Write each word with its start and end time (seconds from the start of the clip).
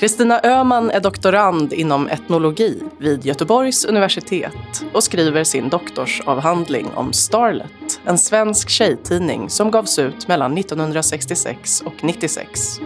Kristina 0.00 0.40
Öhman 0.44 0.90
är 0.90 1.00
doktorand 1.00 1.72
inom 1.72 2.08
etnologi 2.08 2.82
vid 2.98 3.26
Göteborgs 3.26 3.84
universitet 3.84 4.84
och 4.92 5.04
skriver 5.04 5.44
sin 5.44 5.68
doktorsavhandling 5.68 6.86
om 6.94 7.12
Starlet, 7.12 8.00
en 8.04 8.18
svensk 8.18 8.68
tjejtidning 8.68 9.50
som 9.50 9.70
gavs 9.70 9.98
ut 9.98 10.28
mellan 10.28 10.58
1966 10.58 11.80
och 11.80 12.04
96. 12.04 12.80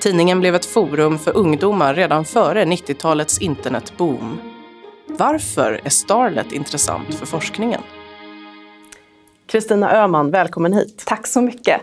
Tidningen 0.00 0.40
blev 0.40 0.54
ett 0.54 0.66
forum 0.66 1.18
för 1.18 1.36
ungdomar 1.36 1.94
redan 1.94 2.24
före 2.24 2.64
90-talets 2.64 3.38
internetboom. 3.38 4.40
Varför 5.06 5.80
är 5.84 5.90
Starlet 5.90 6.52
intressant 6.52 7.14
för 7.14 7.26
forskningen? 7.26 7.80
Kristina 9.46 9.92
Öhman, 9.92 10.30
välkommen 10.30 10.72
hit. 10.72 11.02
Tack 11.06 11.26
så 11.26 11.40
mycket. 11.40 11.80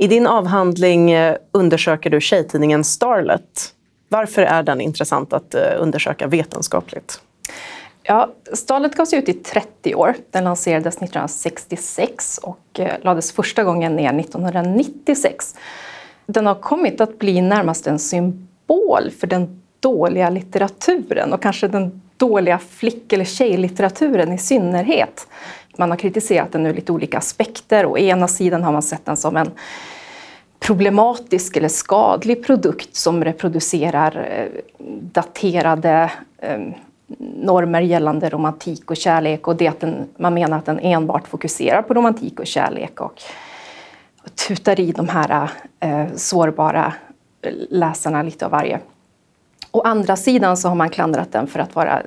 I 0.00 0.06
din 0.06 0.26
avhandling 0.26 1.10
eh, 1.10 1.36
undersöker 1.52 2.10
du 2.10 2.20
tjejtidningen 2.20 2.84
Starlet. 2.84 3.74
Varför 4.08 4.42
är 4.42 4.62
den 4.62 4.80
intressant 4.80 5.32
att 5.32 5.54
eh, 5.54 5.62
undersöka 5.78 6.26
vetenskapligt? 6.26 7.20
Ja, 8.02 8.30
Starlet 8.52 8.94
gavs 8.94 9.12
ut 9.12 9.28
i 9.28 9.32
30 9.32 9.94
år. 9.94 10.14
Den 10.30 10.44
lanserades 10.44 10.96
1966 10.96 12.40
och 12.42 12.80
eh, 12.80 12.92
lades 13.02 13.32
första 13.32 13.64
gången 13.64 13.96
ner 13.96 14.20
1996. 14.20 15.56
Den 16.26 16.46
har 16.46 16.54
kommit 16.54 17.00
att 17.00 17.18
bli 17.18 17.40
närmast 17.40 17.86
en 17.86 17.98
symbol 17.98 19.10
för 19.20 19.26
den 19.26 19.62
dåliga 19.80 20.30
litteraturen 20.30 21.32
och 21.32 21.42
kanske 21.42 21.68
den 21.68 22.02
dåliga 22.16 22.58
flick 22.58 23.12
eller 23.12 23.24
tjejlitteraturen 23.24 24.32
i 24.32 24.38
synnerhet. 24.38 25.26
Man 25.80 25.90
har 25.90 25.96
kritiserat 25.96 26.52
den 26.52 26.66
ur 26.66 26.74
lite 26.74 26.92
olika 26.92 27.18
aspekter. 27.18 27.86
Å 27.86 27.98
ena 27.98 28.28
sidan 28.28 28.62
har 28.62 28.72
man 28.72 28.82
sett 28.82 29.04
den 29.04 29.16
som 29.16 29.36
en 29.36 29.50
problematisk 30.60 31.56
eller 31.56 31.68
skadlig 31.68 32.44
produkt 32.44 32.96
som 32.96 33.24
reproducerar 33.24 34.16
eh, 34.16 34.48
daterade 35.12 36.10
eh, 36.38 36.60
normer 37.18 37.80
gällande 37.80 38.28
romantik 38.30 38.90
och 38.90 38.96
kärlek 38.96 39.48
och 39.48 39.56
det 39.56 39.68
att 39.68 39.80
den, 39.80 40.08
man 40.16 40.34
menar 40.34 40.58
att 40.58 40.66
den 40.66 40.78
enbart 40.78 41.28
fokuserar 41.28 41.82
på 41.82 41.94
romantik 41.94 42.40
och 42.40 42.46
kärlek 42.46 43.00
och, 43.00 43.22
tutar 44.48 44.80
i 44.80 44.92
de 44.92 45.08
här 45.08 45.50
eh, 45.80 46.06
sårbara 46.16 46.92
läsarna 47.70 48.22
lite 48.22 48.44
av 48.44 48.50
varje. 48.50 48.80
Å 49.70 49.80
andra 49.80 50.16
sidan 50.16 50.56
så 50.56 50.68
har 50.68 50.74
man 50.74 50.90
klandrat 50.90 51.32
den 51.32 51.46
för 51.46 51.60
att 51.60 51.74
vara 51.74 52.02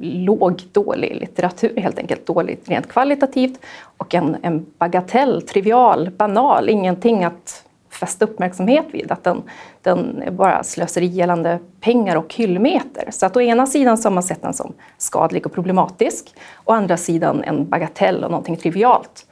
låg, 0.00 0.62
dålig 0.72 1.16
litteratur, 1.20 1.76
helt 1.76 1.98
enkelt 1.98 2.26
dåligt 2.26 2.68
rent 2.68 2.88
kvalitativt 2.88 3.60
och 3.96 4.14
en, 4.14 4.36
en 4.42 4.66
bagatell, 4.78 5.42
trivial, 5.42 6.10
banal, 6.10 6.68
ingenting 6.68 7.24
att 7.24 7.64
fästa 7.90 8.24
uppmärksamhet 8.24 8.86
vid. 8.92 9.12
Att 9.12 9.24
den, 9.24 9.42
den 9.82 10.22
är 10.22 10.30
bara 10.30 10.64
slöseri 10.64 11.06
gällande 11.06 11.58
pengar 11.80 12.16
och 12.16 12.34
hyllmeter. 12.34 13.08
Så 13.10 13.26
att 13.26 13.36
å 13.36 13.40
ena 13.40 13.66
sidan 13.66 13.98
så 13.98 14.08
har 14.08 14.14
man 14.14 14.22
sett 14.22 14.42
den 14.42 14.54
som 14.54 14.72
skadlig 14.98 15.46
och 15.46 15.52
problematisk, 15.52 16.34
å 16.64 16.72
andra 16.72 16.96
sidan 16.96 17.44
en 17.44 17.68
bagatell 17.68 18.24
och 18.24 18.30
någonting 18.30 18.56
trivialt. 18.56 19.26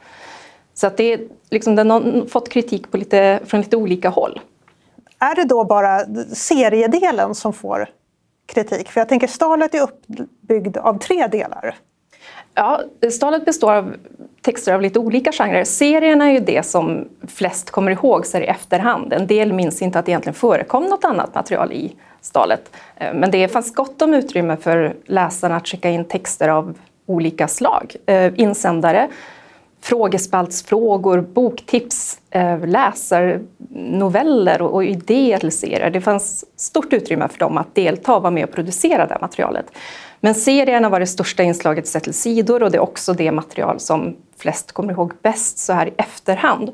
Så 0.73 0.87
att 0.87 0.97
det 0.97 1.13
är, 1.13 1.19
liksom, 1.49 1.75
den 1.75 1.91
har 1.91 2.27
fått 2.27 2.49
kritik 2.49 2.91
på 2.91 2.97
lite, 2.97 3.39
från 3.45 3.61
lite 3.61 3.77
olika 3.77 4.09
håll. 4.09 4.39
Är 5.19 5.35
det 5.35 5.43
då 5.43 5.63
bara 5.63 5.99
seriedelen 6.33 7.35
som 7.35 7.53
får 7.53 7.89
kritik? 8.45 8.89
För 8.89 9.01
jag 9.01 9.09
tänker 9.09 9.27
Starlet 9.27 9.75
är 9.75 9.81
uppbyggd 9.81 10.77
av 10.77 10.99
tre 10.99 11.27
delar. 11.27 11.75
Ja, 12.53 12.81
Stalet 13.11 13.45
består 13.45 13.73
av 13.73 13.95
texter 14.41 14.73
av 14.73 14.81
lite 14.81 14.99
olika 14.99 15.31
genrer. 15.31 15.63
Serierna 15.63 16.25
är 16.25 16.31
ju 16.31 16.39
det 16.39 16.65
som 16.65 17.07
flest 17.27 17.71
kommer 17.71 17.91
ihåg 17.91 18.25
så 18.25 18.37
i 18.37 18.45
efterhand. 18.45 19.13
En 19.13 19.27
del 19.27 19.53
minns 19.53 19.81
inte 19.81 19.99
att 19.99 20.05
det 20.05 20.11
egentligen 20.11 20.33
förekom 20.33 20.83
något 20.83 21.03
annat 21.03 21.35
material 21.35 21.71
i 21.71 21.95
Stalet. 22.21 22.71
Eh, 22.95 23.13
men 23.13 23.31
det 23.31 23.47
fanns 23.47 23.73
gott 23.73 24.01
om 24.01 24.13
utrymme 24.13 24.57
för 24.57 24.95
läsarna 25.05 25.55
att 25.55 25.67
skicka 25.67 25.89
in 25.89 26.05
texter 26.05 26.49
av 26.49 26.77
olika 27.05 27.47
slag. 27.47 27.95
Eh, 28.05 28.31
insändare, 28.35 29.09
frågespaltsfrågor, 29.83 31.21
boktips, 31.21 32.17
eh, 32.29 32.67
läsarnoveller 32.67 34.61
och 34.61 34.85
idéer 34.85 35.37
till 35.37 35.51
serier. 35.51 35.89
Det 35.89 36.01
fanns 36.01 36.45
stort 36.55 36.93
utrymme 36.93 37.27
för 37.27 37.39
dem 37.39 37.57
att 37.57 37.75
delta 37.75 38.15
och 38.15 38.21
vara 38.21 38.31
med 38.31 38.43
och 38.43 38.51
producera 38.51 39.05
det 39.07 39.13
här 39.13 39.21
materialet. 39.21 39.65
Men 40.19 40.35
serierna 40.35 40.89
var 40.89 40.99
det 40.99 41.07
största 41.07 41.43
inslaget 41.43 41.87
sett 41.87 42.03
till 42.03 42.13
sidor 42.13 42.63
och 42.63 42.71
det 42.71 42.77
är 42.77 42.81
också 42.81 43.13
det 43.13 43.31
material 43.31 43.79
som 43.79 44.15
flest 44.37 44.71
kommer 44.71 44.93
ihåg 44.93 45.13
bäst 45.21 45.57
så 45.57 45.73
här 45.73 45.87
i 45.87 45.93
efterhand. 45.97 46.71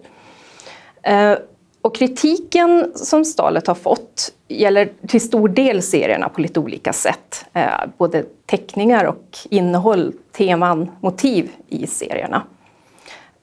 Eh, 1.02 1.34
och 1.82 1.96
kritiken 1.96 2.92
som 2.96 3.26
Stalet 3.26 3.68
har 3.68 3.76
fått 3.76 4.34
gäller 4.48 4.90
till 5.08 5.22
stor 5.22 5.50
del 5.50 5.82
serierna 5.82 6.30
på 6.30 6.42
lite 6.42 6.60
olika 6.60 6.94
sätt. 6.94 7.46
Eh, 7.54 7.70
både 7.98 8.26
teckningar 8.46 9.06
och 9.06 9.38
innehåll, 9.50 10.14
teman, 10.32 10.92
motiv 11.02 11.52
i 11.68 11.88
serierna. 11.88 12.44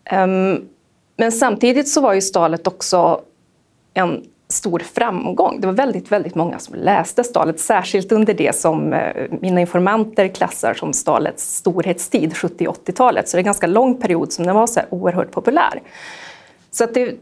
Ehm, 0.07 0.69
men 1.17 1.33
samtidigt 1.33 1.89
så 1.89 2.01
var 2.01 2.15
ju 2.15 2.21
Stalet 2.21 2.67
också 2.67 3.21
en 3.95 4.25
stor 4.49 4.79
framgång. 4.79 5.61
Det 5.61 5.67
var 5.67 5.75
väldigt, 5.75 6.13
väldigt 6.13 6.35
många 6.35 6.59
som 6.59 6.75
läste 6.75 7.25
Stalet, 7.25 7.61
särskilt 7.61 8.13
under 8.13 8.35
det 8.35 8.57
som 8.57 8.93
eh, 8.93 9.27
mina 9.41 9.61
informanter 9.61 10.29
klassar 10.29 10.75
som 10.75 10.93
Stalets 10.93 11.57
storhetstid, 11.57 12.37
70 12.37 12.67
80-talet. 12.67 13.29
Så 13.29 13.37
det 13.37 13.39
är 13.39 13.43
en 13.43 13.45
ganska 13.45 13.67
lång 13.67 13.95
period 13.95 14.33
som 14.33 14.47
den 14.47 14.55
var 14.55 14.67
så 14.67 14.81
här 14.81 14.89
oerhört 14.91 15.31
populär. 15.31 15.83
Så 16.71 16.85
att 16.85 16.95
det, 16.95 17.15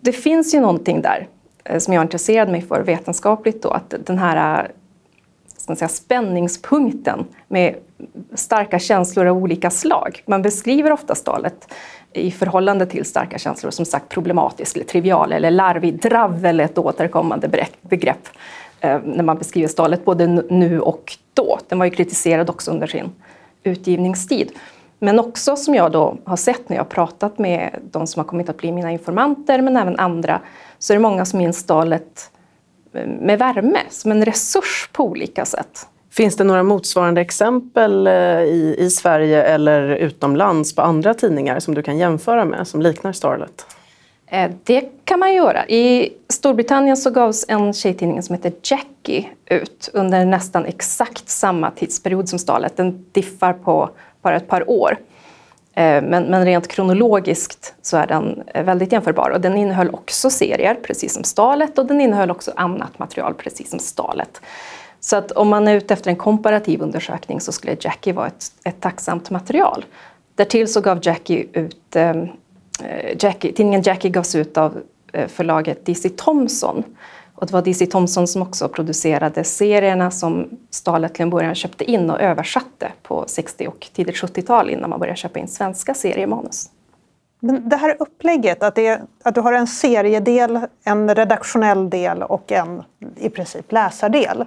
det 0.00 0.12
finns 0.12 0.54
ju 0.54 0.60
någonting 0.60 1.02
där 1.02 1.28
eh, 1.64 1.78
som 1.78 1.94
jag 1.94 2.04
intresserade 2.04 2.52
mig 2.52 2.62
för 2.62 2.82
vetenskapligt 2.82 3.62
då, 3.62 3.70
att 3.70 3.94
den 4.06 4.18
här 4.18 4.70
ska 5.56 5.70
man 5.72 5.76
säga, 5.76 5.88
spänningspunkten 5.88 7.24
med 7.48 7.74
starka 8.34 8.78
känslor 8.78 9.26
av 9.26 9.36
olika 9.36 9.70
slag. 9.70 10.22
Man 10.26 10.42
beskriver 10.42 10.92
ofta 10.92 11.14
Stalet 11.14 11.74
i 12.12 12.30
förhållande 12.30 12.86
till 12.86 13.04
starka 13.04 13.38
känslor, 13.38 13.70
som 13.70 13.84
sagt 13.84 14.08
problematisk, 14.08 14.76
eller 14.76 14.86
trivial 14.86 15.32
eller 15.32 15.50
larvig. 15.50 16.02
Dravel 16.02 16.60
är 16.60 16.64
ett 16.64 16.78
återkommande 16.78 17.66
begrepp 17.82 18.28
eh, 18.80 19.00
när 19.04 19.24
man 19.24 19.38
beskriver 19.38 19.68
Stalet, 19.68 20.04
både 20.04 20.26
nu 20.26 20.80
och 20.80 21.16
då. 21.34 21.58
Den 21.68 21.78
var 21.78 21.86
ju 21.86 21.90
kritiserad 21.90 22.50
också 22.50 22.70
under 22.70 22.86
sin 22.86 23.12
utgivningstid. 23.62 24.52
Men 24.98 25.20
också 25.20 25.56
som 25.56 25.74
jag 25.74 25.92
då 25.92 26.16
har 26.24 26.36
sett 26.36 26.68
när 26.68 26.76
jag 26.76 26.84
har 26.84 26.90
pratat 26.90 27.38
med 27.38 27.80
de 27.90 28.06
som 28.06 28.20
har 28.20 28.28
kommit 28.28 28.48
att 28.48 28.56
bli 28.56 28.72
mina 28.72 28.92
informanter, 28.92 29.60
men 29.60 29.76
även 29.76 29.98
andra, 29.98 30.40
så 30.78 30.92
är 30.92 30.96
det 30.96 31.02
många 31.02 31.24
som 31.24 31.38
minns 31.38 31.58
Stalet 31.58 32.30
eh, 32.92 33.06
med 33.06 33.38
värme, 33.38 33.80
som 33.90 34.10
en 34.10 34.24
resurs 34.24 34.90
på 34.92 35.04
olika 35.04 35.44
sätt. 35.44 35.86
Finns 36.12 36.36
det 36.36 36.44
några 36.44 36.62
motsvarande 36.62 37.20
exempel 37.20 38.06
eh, 38.06 38.12
i, 38.42 38.76
i 38.78 38.90
Sverige 38.90 39.42
eller 39.42 39.88
utomlands 39.88 40.74
på 40.74 40.82
andra 40.82 41.14
tidningar 41.14 41.60
som 41.60 41.74
du 41.74 41.82
kan 41.82 41.98
jämföra 41.98 42.44
med 42.44 42.68
som 42.68 42.82
liknar 42.82 43.12
Starlet? 43.12 43.66
Eh, 44.26 44.50
det 44.64 44.88
kan 45.04 45.20
man 45.20 45.34
göra. 45.34 45.66
I 45.66 46.12
Storbritannien 46.28 46.96
så 46.96 47.10
gavs 47.10 47.44
en 47.48 47.72
tjejtidning 47.72 48.22
som 48.22 48.34
heter 48.34 48.52
Jackie 48.62 49.28
ut 49.46 49.90
under 49.92 50.24
nästan 50.24 50.64
exakt 50.64 51.28
samma 51.28 51.70
tidsperiod 51.70 52.28
som 52.28 52.38
Starlet. 52.38 52.76
Den 52.76 53.04
diffar 53.12 53.52
på 53.52 53.90
bara 54.22 54.36
ett 54.36 54.48
par 54.48 54.70
år. 54.70 54.98
Eh, 55.74 56.02
men, 56.02 56.24
men, 56.24 56.44
rent 56.44 56.68
kronologiskt 56.68 57.74
så 57.82 57.96
är 57.96 58.06
den 58.06 58.42
väldigt 58.54 58.92
jämförbar. 58.92 59.30
Och 59.30 59.40
den 59.40 59.56
innehöll 59.56 59.90
också 59.94 60.30
serier, 60.30 60.74
precis 60.74 61.14
som 61.14 61.24
Stalet, 61.24 61.78
och 61.78 61.86
den 61.86 62.00
innehöll 62.00 62.30
också 62.30 62.52
annat 62.56 62.98
material, 62.98 63.34
precis 63.34 63.70
som 63.70 63.78
Stalet. 63.78 64.40
Så 65.00 65.16
att 65.16 65.32
om 65.32 65.48
man 65.48 65.68
är 65.68 65.74
ute 65.74 65.94
efter 65.94 66.10
en 66.10 66.16
komparativ 66.16 66.82
undersökning 66.82 67.40
så 67.40 67.52
skulle 67.52 67.76
Jackie 67.80 68.12
vara 68.12 68.26
ett, 68.26 68.52
ett 68.64 68.80
tacksamt 68.80 69.30
material. 69.30 69.84
Därtill 70.34 70.72
så 70.72 70.80
gav 70.80 70.98
Jackie 71.02 71.46
ut, 71.52 71.96
eh, 71.96 72.10
eh 72.10 72.26
Jackie, 73.18 73.52
tidningen 73.52 73.82
Jackie 73.82 74.10
gavs 74.10 74.34
ut 74.34 74.56
av 74.56 74.80
eh, 75.12 75.28
förlaget 75.28 75.86
DC 75.86 76.08
Thomson. 76.08 76.84
Och 77.34 77.46
det 77.46 77.52
var 77.52 77.62
DC 77.62 77.86
Thomson 77.86 78.26
som 78.26 78.42
också 78.42 78.68
producerade 78.68 79.44
serierna 79.44 80.10
som 80.10 80.48
Stalet 80.70 81.14
till 81.14 81.22
en 81.22 81.30
början 81.30 81.54
köpte 81.54 81.90
in 81.90 82.10
och 82.10 82.20
översatte 82.20 82.92
på 83.02 83.24
60 83.26 83.66
och 83.66 83.88
tidigt 83.92 84.16
70-tal 84.16 84.70
innan 84.70 84.90
man 84.90 85.00
började 85.00 85.16
köpa 85.16 85.38
in 85.38 85.48
svenska 85.48 85.94
seriemanus. 85.94 86.70
Men 87.40 87.68
det 87.68 87.76
här 87.76 87.96
upplägget, 87.98 88.62
att, 88.62 88.74
det, 88.74 89.00
att 89.22 89.34
du 89.34 89.40
har 89.40 89.52
en 89.52 89.66
seriedel, 89.66 90.60
en 90.84 91.14
redaktionell 91.14 91.90
del 91.90 92.22
och 92.22 92.52
en 92.52 92.82
i 93.16 93.28
princip 93.28 93.72
läsardel 93.72 94.44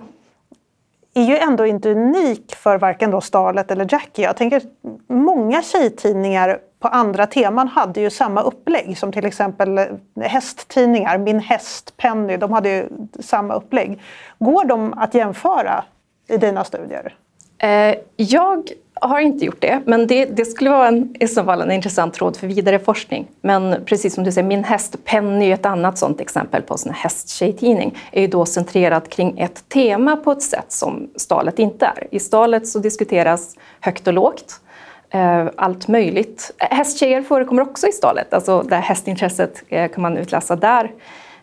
är 1.14 1.24
ju 1.24 1.38
ändå 1.38 1.66
inte 1.66 1.90
unik 1.90 2.56
för 2.56 2.78
varken 2.78 3.12
då 3.12 3.22
Starlet 3.22 3.72
eller 3.72 3.88
Jackie. 3.92 4.26
Jag 4.26 4.38
tänker 4.38 4.62
många 5.08 5.62
tjejtidningar 5.62 6.60
på 6.80 6.88
andra 6.88 7.28
teman 7.28 7.68
hade 7.68 8.02
ju 8.02 8.10
samma 8.10 8.42
upplägg 8.42 8.98
som 8.98 9.12
till 9.12 9.26
exempel 9.26 9.78
eh, 9.78 9.86
hästtidningar, 10.22 11.18
Min 11.18 11.40
häst, 11.40 11.94
Penny, 11.98 12.38
de 12.38 12.54
hade 12.54 12.70
ju 12.70 12.90
samma 13.20 13.54
upplägg. 13.54 14.02
Går 14.40 14.66
de 14.66 14.94
att 14.94 15.14
jämföra 15.14 15.84
i 16.28 16.38
dina 16.38 16.64
studier? 16.64 17.16
Eh, 17.58 17.96
jag 18.16 18.70
har 19.08 19.20
inte 19.20 19.46
gjort 19.46 19.62
det, 19.62 19.82
men 19.86 20.08
det, 20.08 20.26
det 20.26 20.46
skulle 20.46 20.70
vara 20.70 20.88
en, 20.88 21.16
i 21.20 21.28
så 21.28 21.44
fall 21.44 21.62
en 21.62 21.72
intressant 21.72 22.22
råd 22.22 22.38
för 22.38 22.48
vidare 22.48 22.80
forskning. 22.80 23.28
Men 23.42 23.76
precis 23.86 24.14
som 24.14 24.24
du 24.24 24.32
säger, 24.32 24.48
Min 24.48 24.64
häst 24.64 24.96
Penny 25.06 25.50
är 25.50 25.54
ett 25.54 25.66
annat 25.66 25.98
sådant 25.98 26.22
exempel 26.22 26.62
på 26.62 26.76
en 26.86 26.94
hästtjejtidning. 26.94 27.98
är 28.12 28.22
ju 28.22 28.28
då 28.28 28.46
centrerad 28.46 29.10
kring 29.10 29.40
ett 29.40 29.70
tema 29.70 30.16
på 30.16 30.32
ett 30.32 30.42
sätt 30.42 30.72
som 30.72 31.10
Stalet 31.16 31.60
inte 31.60 31.86
är. 31.86 32.08
I 32.12 32.20
Stalet 32.20 32.68
så 32.68 32.80
diskuteras 32.80 33.56
högt 33.80 34.08
och 34.08 34.14
lågt, 34.14 34.62
eh, 35.10 35.48
allt 35.56 35.88
möjligt. 35.88 36.52
Hästtjejer 36.58 37.22
förekommer 37.22 37.62
också 37.62 37.88
i 37.88 37.92
Stalet, 37.92 38.34
alltså 38.34 38.62
det 38.62 38.76
hästintresset 38.76 39.64
eh, 39.70 39.92
kan 39.92 40.02
man 40.02 40.18
utläsa 40.18 40.56
där 40.56 40.92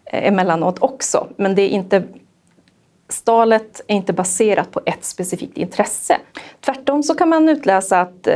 eh, 0.05 0.29
emellanåt 0.29 0.77
också. 0.81 1.27
Men 1.37 1.55
det 1.55 1.63
är 1.63 1.69
inte 1.69 2.03
Stalet 3.13 3.81
är 3.87 3.95
inte 3.95 4.13
baserat 4.13 4.71
på 4.71 4.81
ett 4.87 5.05
specifikt 5.05 5.59
intresse. 5.59 6.17
Tvärtom 6.61 7.03
så 7.03 7.15
kan 7.15 7.29
man 7.29 7.49
utläsa 7.49 8.01
att 8.01 8.27
eh, 8.27 8.35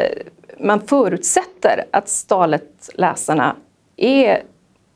man 0.61 0.81
förutsätter 0.81 1.85
att 1.91 2.09
Stalet-läsarna 2.09 3.57
är 3.97 4.43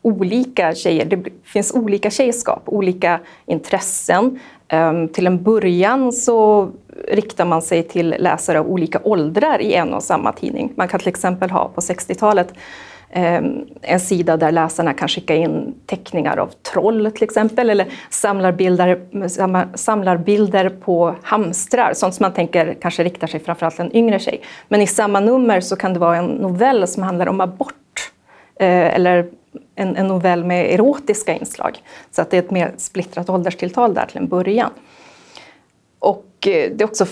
olika 0.03 0.75
tjejer. 0.75 1.05
Det 1.05 1.25
finns 1.45 1.75
olika 1.75 2.11
tjejskap, 2.11 2.63
olika 2.67 3.21
intressen. 3.47 4.41
Ehm, 4.69 5.09
till 5.09 5.27
en 5.27 5.43
början 5.43 6.13
så 6.13 6.71
riktar 7.09 7.45
man 7.45 7.63
sig 7.63 7.83
till 7.83 8.15
läsare 8.19 8.61
av 8.61 8.67
olika 8.67 9.01
åldrar 9.05 9.61
i 9.61 9.75
en 9.75 9.95
och 9.95 10.03
samma 10.03 10.33
tidning. 10.33 10.73
Man 10.75 10.89
kan 10.89 11.01
till 11.01 11.09
exempel 11.09 11.51
ha 11.51 11.69
på 11.69 11.81
60-talet 11.81 12.55
Ehm, 13.11 13.67
en 13.83 14.01
sida 14.01 14.37
där 14.37 14.53
läsarna 14.53 14.95
kan 14.95 15.09
skicka 15.09 15.35
in 15.35 15.75
teckningar 15.87 16.37
av 16.37 16.53
troll 16.73 17.13
till 17.15 17.23
exempel 17.23 17.71
eller 17.71 17.87
samlar 18.11 18.53
bilder, 18.53 19.01
samlar 19.77 20.17
bilder 20.17 20.69
på 20.69 21.15
hamstrar, 21.23 21.93
sånt 21.95 22.15
som 22.15 22.25
man 22.25 22.33
tänker 22.33 22.75
kanske 22.81 23.05
riktar 23.05 23.27
sig 23.27 23.41
framförallt 23.41 23.77
till 23.77 23.85
en 23.85 23.97
yngre 23.97 24.19
tjej. 24.19 24.43
Men 24.69 24.83
i 24.83 24.87
samma 24.87 25.21
nummer 25.21 25.61
så 25.61 25.77
kan 25.77 25.93
det 25.93 25.99
vara 25.99 26.17
en 26.17 26.27
novell 26.27 26.89
som 26.89 27.03
handlar 27.03 27.27
om 27.27 27.41
abort 27.41 28.13
eh, 28.61 28.95
eller 28.95 29.31
en, 29.75 29.97
en 29.97 30.07
novell 30.07 30.45
med 30.45 30.75
erotiska 30.75 31.35
inslag. 31.35 31.83
Så 32.11 32.23
att 32.23 32.31
det 32.31 32.37
är 32.37 32.43
ett 32.43 32.51
mer 32.51 32.75
splittrat 32.77 33.31
ålderstilltal 33.31 33.95
där 33.95 34.07
till 34.07 34.19
en 34.19 34.29
början. 34.29 34.71
Och 35.99 36.27
eh, 36.47 36.71
det 36.75 36.81
är 36.81 36.85
också 36.85 37.07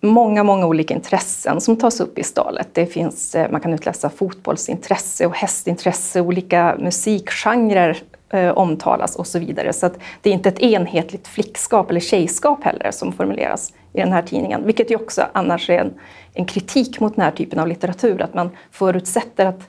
många, 0.00 0.42
många 0.42 0.66
olika 0.66 0.94
intressen 0.94 1.60
som 1.60 1.76
tas 1.76 2.00
upp 2.00 2.18
i 2.18 2.22
stallet. 2.22 2.68
Det 2.72 2.86
finns, 2.86 3.34
eh, 3.34 3.50
man 3.50 3.60
kan 3.60 3.74
utläsa 3.74 4.10
fotbollsintresse 4.10 5.26
och 5.26 5.34
hästintresse, 5.34 6.20
olika 6.20 6.76
musikgenrer 6.78 7.98
eh, 8.30 8.50
omtalas 8.50 9.16
och 9.16 9.26
så 9.26 9.38
vidare. 9.38 9.72
Så 9.72 9.90
det 10.22 10.30
är 10.30 10.34
inte 10.34 10.48
ett 10.48 10.58
enhetligt 10.58 11.28
flickskap 11.28 11.90
eller 11.90 12.00
tjejskap 12.00 12.64
heller 12.64 12.90
som 12.90 13.12
formuleras 13.12 13.72
i 13.92 14.00
den 14.00 14.12
här 14.12 14.22
tidningen, 14.22 14.66
vilket 14.66 14.90
ju 14.90 14.96
också 14.96 15.26
annars 15.32 15.70
är 15.70 15.78
en, 15.78 15.94
en 16.34 16.44
kritik 16.44 17.00
mot 17.00 17.16
den 17.16 17.24
här 17.24 17.32
typen 17.32 17.58
av 17.58 17.68
litteratur, 17.68 18.22
att 18.22 18.34
man 18.34 18.50
förutsätter 18.70 19.46
att, 19.46 19.60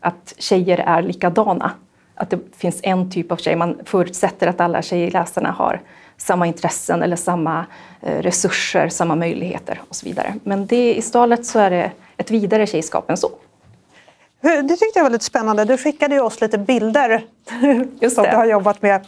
att 0.00 0.34
tjejer 0.38 0.78
är 0.78 1.02
likadana. 1.02 1.72
Att 2.14 2.30
det 2.30 2.38
finns 2.56 2.80
en 2.82 3.10
typ 3.10 3.32
av 3.32 3.36
tjej, 3.36 3.56
man 3.56 3.80
förutsätter 3.84 4.46
att 4.46 4.60
alla 4.60 4.82
tjejläsarna 4.82 5.50
har 5.50 5.80
samma 6.22 6.46
intressen 6.46 7.02
eller 7.02 7.16
samma 7.16 7.66
eh, 8.02 8.22
resurser, 8.22 8.88
samma 8.88 9.14
möjligheter 9.14 9.80
och 9.88 9.96
så 9.96 10.06
vidare. 10.06 10.34
Men 10.44 10.66
det, 10.66 10.94
i 10.94 11.02
Stalet 11.02 11.46
så 11.46 11.58
är 11.58 11.70
det 11.70 11.92
ett 12.16 12.30
vidare 12.30 12.66
tjejskap 12.66 13.10
än 13.10 13.16
så. 13.16 13.30
Det 14.40 14.76
tyckte 14.76 14.98
jag 14.98 15.02
var 15.02 15.10
lite 15.10 15.24
spännande. 15.24 15.64
Du 15.64 15.76
skickade 15.76 16.14
ju 16.14 16.20
oss 16.20 16.40
lite 16.40 16.58
bilder 16.58 17.24
Just 18.00 18.14
som 18.16 18.24
du 18.24 18.36
har 18.36 18.46
jobbat 18.46 18.82
med. 18.82 19.06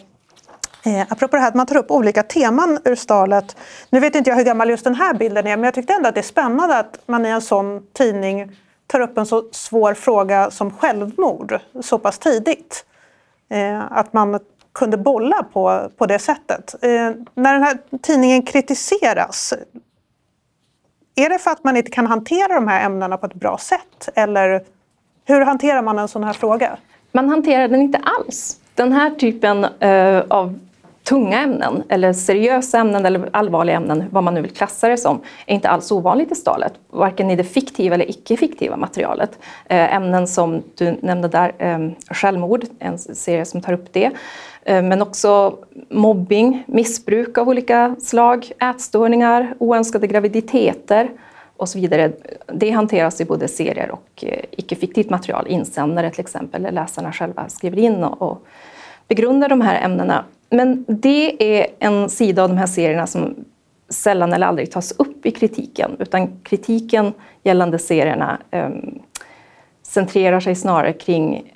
Eh, 0.84 1.02
apropå 1.08 1.36
det 1.36 1.42
här 1.42 1.48
att 1.48 1.54
man 1.54 1.66
tar 1.66 1.76
upp 1.76 1.90
olika 1.90 2.22
teman 2.22 2.78
ur 2.84 2.94
Stalet. 2.94 3.56
Nu 3.90 4.00
vet 4.00 4.14
inte 4.14 4.30
jag 4.30 4.36
hur 4.36 4.44
gammal 4.44 4.70
just 4.70 4.84
den 4.84 4.94
här 4.94 5.14
bilden 5.14 5.46
är 5.46 5.56
men 5.56 5.64
jag 5.64 5.74
tyckte 5.74 5.92
ändå 5.92 6.08
att 6.08 6.14
det 6.14 6.20
är 6.20 6.22
spännande 6.22 6.78
att 6.78 6.98
man 7.06 7.26
i 7.26 7.28
en 7.28 7.42
sån 7.42 7.86
tidning 7.92 8.56
tar 8.86 9.00
upp 9.00 9.18
en 9.18 9.26
så 9.26 9.44
svår 9.52 9.94
fråga 9.94 10.50
som 10.50 10.70
självmord 10.70 11.58
så 11.80 11.98
pass 11.98 12.18
tidigt. 12.18 12.84
Eh, 13.48 13.92
att 13.92 14.12
man 14.12 14.40
kunde 14.72 14.96
bolla 14.96 15.42
på, 15.42 15.90
på 15.96 16.06
det 16.06 16.18
sättet. 16.18 16.74
Eh, 16.82 17.10
när 17.34 17.52
den 17.52 17.62
här 17.62 17.78
tidningen 18.02 18.42
kritiseras, 18.42 19.54
är 21.14 21.28
det 21.28 21.38
för 21.38 21.50
att 21.50 21.64
man 21.64 21.76
inte 21.76 21.90
kan 21.90 22.06
hantera 22.06 22.54
de 22.54 22.68
här 22.68 22.86
ämnena 22.86 23.16
på 23.16 23.26
ett 23.26 23.34
bra 23.34 23.58
sätt? 23.58 24.08
Eller 24.14 24.64
hur 25.24 25.40
hanterar 25.40 25.82
man 25.82 25.98
en 25.98 26.08
sån 26.08 26.24
här 26.24 26.32
fråga? 26.32 26.76
Man 27.12 27.28
hanterar 27.28 27.68
den 27.68 27.82
inte 27.82 27.98
alls. 27.98 28.56
Den 28.74 28.92
här 28.92 29.10
typen 29.10 29.64
eh, 29.64 30.22
av 30.28 30.58
tunga 31.04 31.40
ämnen, 31.40 31.82
eller 31.88 32.12
seriösa 32.12 32.78
ämnen 32.78 33.06
eller 33.06 33.28
allvarliga 33.32 33.76
ämnen, 33.76 34.04
vad 34.10 34.24
man 34.24 34.34
nu 34.34 34.40
vill 34.40 34.50
klassa 34.50 34.88
det 34.88 34.96
som, 34.96 35.20
är 35.46 35.54
inte 35.54 35.68
alls 35.68 35.92
ovanligt 35.92 36.32
i 36.32 36.34
stalet. 36.34 36.72
Varken 36.90 37.30
i 37.30 37.36
det 37.36 37.44
fiktiva 37.44 37.94
eller 37.94 38.10
icke-fiktiva 38.10 38.76
materialet. 38.76 39.38
Eh, 39.68 39.94
ämnen 39.94 40.28
som 40.28 40.62
du 40.74 40.96
nämnde 41.02 41.28
där, 41.28 41.52
eh, 41.58 41.78
självmord, 42.10 42.64
en 42.78 42.98
serie 42.98 43.44
som 43.44 43.60
tar 43.60 43.72
upp 43.72 43.92
det. 43.92 44.10
Eh, 44.64 44.82
men 44.82 45.02
också 45.02 45.58
mobbing, 45.88 46.64
missbruk 46.66 47.38
av 47.38 47.48
olika 47.48 47.96
slag, 47.98 48.52
ätstörningar, 48.60 49.54
oönskade 49.58 50.06
graviditeter 50.06 51.10
och 51.56 51.68
så 51.68 51.78
vidare. 51.78 52.12
Det 52.46 52.70
hanteras 52.70 53.20
i 53.20 53.24
både 53.24 53.48
serier 53.48 53.90
och 53.90 54.24
eh, 54.24 54.44
icke-fiktivt 54.50 55.10
material, 55.10 55.46
insändare 55.48 56.10
till 56.10 56.20
exempel, 56.20 56.62
där 56.62 56.72
läsarna 56.72 57.12
själva 57.12 57.48
skriver 57.48 57.78
in 57.78 58.04
och 58.04 58.46
begrundar 59.08 59.48
de 59.48 59.60
här 59.60 59.84
ämnena. 59.84 60.24
Men 60.50 60.84
det 60.88 61.58
är 61.60 61.66
en 61.78 62.08
sida 62.08 62.42
av 62.42 62.48
de 62.48 62.58
här 62.58 62.66
serierna 62.66 63.06
som 63.06 63.34
sällan 63.88 64.32
eller 64.32 64.46
aldrig 64.46 64.70
tas 64.70 64.92
upp 64.92 65.26
i 65.26 65.30
kritiken, 65.30 65.96
utan 65.98 66.40
kritiken 66.42 67.12
gällande 67.42 67.78
serierna 67.78 68.38
eh, 68.50 68.70
centrerar 69.82 70.40
sig 70.40 70.54
snarare 70.54 70.92
kring 70.92 71.52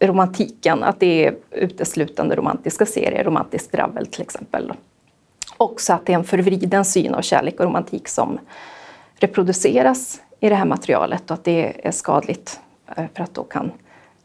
romantiken, 0.00 0.82
att 0.82 1.00
det 1.00 1.26
är 1.26 1.36
uteslutande 1.50 2.36
romantiska 2.36 2.86
serier, 2.86 3.24
romantiskt 3.24 3.72
dravel 3.72 4.06
till 4.06 4.22
exempel. 4.22 4.72
Också 5.56 5.92
att 5.92 6.06
det 6.06 6.12
är 6.12 6.18
en 6.18 6.24
förvriden 6.24 6.84
syn 6.84 7.14
av 7.14 7.22
kärlek 7.22 7.60
och 7.60 7.66
romantik 7.66 8.08
som 8.08 8.38
reproduceras 9.14 10.20
i 10.40 10.48
det 10.48 10.54
här 10.54 10.64
materialet 10.64 11.30
och 11.30 11.34
att 11.34 11.44
det 11.44 11.86
är 11.86 11.90
skadligt 11.90 12.60
eh, 12.96 13.04
för 13.14 13.22
att 13.22 13.34
då 13.34 13.44
kan 13.44 13.72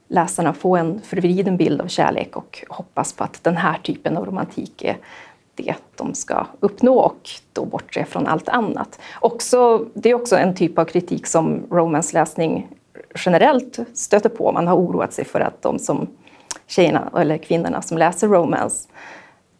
läsarna 0.07 0.53
få 0.53 0.75
en 0.75 1.01
förvriden 1.01 1.57
bild 1.57 1.81
av 1.81 1.87
kärlek 1.87 2.35
och 2.35 2.65
hoppas 2.69 3.13
på 3.13 3.23
att 3.23 3.43
den 3.43 3.57
här 3.57 3.77
typen 3.83 4.17
av 4.17 4.25
romantik 4.25 4.83
är 4.83 4.97
det 5.55 5.75
de 5.95 6.13
ska 6.13 6.47
uppnå 6.59 6.99
och 6.99 7.29
då 7.53 7.65
bortse 7.65 8.05
från 8.05 8.27
allt 8.27 8.49
annat. 8.49 8.99
Också, 9.21 9.85
det 9.93 10.09
är 10.09 10.13
också 10.13 10.35
en 10.35 10.55
typ 10.55 10.77
av 10.77 10.85
kritik 10.85 11.27
som 11.27 11.63
romansläsning 11.71 12.67
generellt 13.15 13.79
stöter 13.93 14.29
på. 14.29 14.51
Man 14.51 14.67
har 14.67 14.75
oroat 14.75 15.13
sig 15.13 15.25
för 15.25 15.39
att 15.39 15.61
de 15.61 15.79
som 15.79 16.07
tjejerna 16.67 17.09
eller 17.17 17.37
kvinnorna 17.37 17.81
som 17.81 17.97
läser 17.97 18.27
romance 18.27 18.89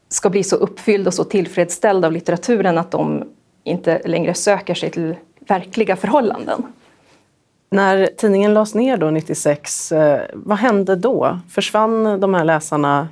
ska 0.10 0.30
bli 0.30 0.44
så 0.44 0.56
uppfyllda 0.56 1.08
och 1.08 1.14
så 1.14 1.24
tillfredsställda 1.24 2.08
av 2.08 2.12
litteraturen 2.12 2.78
att 2.78 2.92
de 2.92 3.24
inte 3.64 4.02
längre 4.06 4.34
söker 4.34 4.74
sig 4.74 4.90
till 4.90 5.16
verkliga 5.40 5.96
förhållanden. 5.96 6.64
När 7.70 8.10
tidningen 8.18 8.54
lades 8.54 8.76
ner 8.76 8.98
då 8.98 9.10
96, 9.10 9.92
eh, 9.92 10.22
vad 10.34 10.58
hände 10.58 10.96
då? 10.96 11.40
Försvann 11.50 12.20
de 12.20 12.34
här 12.34 12.44
läsarna 12.44 13.08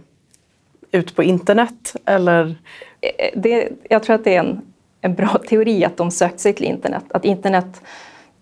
ut 0.91 1.15
på 1.15 1.23
internet? 1.23 1.95
Eller? 2.05 2.55
Eh, 3.01 3.29
det, 3.35 3.69
jag 3.89 4.03
tror 4.03 4.15
att 4.15 4.23
det 4.23 4.35
är 4.35 4.39
en, 4.39 4.61
en 5.01 5.15
bra 5.15 5.37
teori 5.47 5.85
att 5.85 5.97
de 5.97 6.11
sökte 6.11 6.39
sig 6.39 6.53
till 6.53 6.65
internet. 6.65 7.03
Att 7.09 7.25
internet 7.25 7.81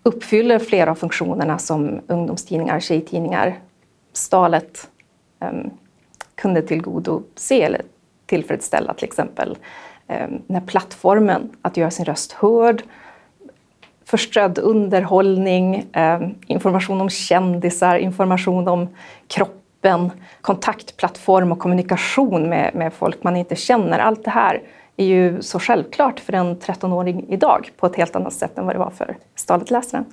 uppfyller 0.02 0.58
flera 0.58 0.90
av 0.90 0.94
funktionerna 0.94 1.58
som 1.58 2.00
ungdomstidningar, 2.06 2.80
tjejtidningar, 2.80 3.58
Stalet 4.12 4.90
um, 5.40 5.70
kunde 6.34 6.62
tillgodose 6.62 7.54
eller 7.54 7.82
tillfredsställa 8.26 8.94
till 8.94 9.04
exempel. 9.04 9.58
Ehm, 10.06 10.30
um, 10.30 10.42
den 10.46 10.56
här 10.56 10.66
plattformen 10.66 11.50
att 11.62 11.76
göra 11.76 11.90
sin 11.90 12.04
röst 12.04 12.32
hörd, 12.32 12.82
förströdd 14.04 14.58
underhållning, 14.58 15.86
um, 15.96 16.34
information 16.46 17.00
om 17.00 17.10
kändisar, 17.10 17.96
information 17.96 18.68
om 18.68 18.88
kroppen, 19.26 20.10
kontaktplattform 20.40 21.52
och 21.52 21.58
kommunikation 21.58 22.48
med, 22.48 22.74
med 22.74 22.92
folk 22.92 23.22
man 23.22 23.36
inte 23.36 23.56
känner. 23.56 23.98
Allt 23.98 24.24
det 24.24 24.30
här 24.30 24.62
är 25.00 25.06
ju 25.06 25.42
så 25.42 25.58
självklart 25.58 26.20
för 26.20 26.32
en 26.32 26.56
13-åring 26.56 27.26
idag 27.28 27.72
på 27.76 27.86
ett 27.86 27.96
helt 27.96 28.16
annat 28.16 28.32
sätt 28.32 28.58
än 28.58 28.66
vad 28.66 28.74
det 28.74 28.78
var 28.78 28.90
för 28.90 29.16
Stalet-läsaren. 29.34 30.04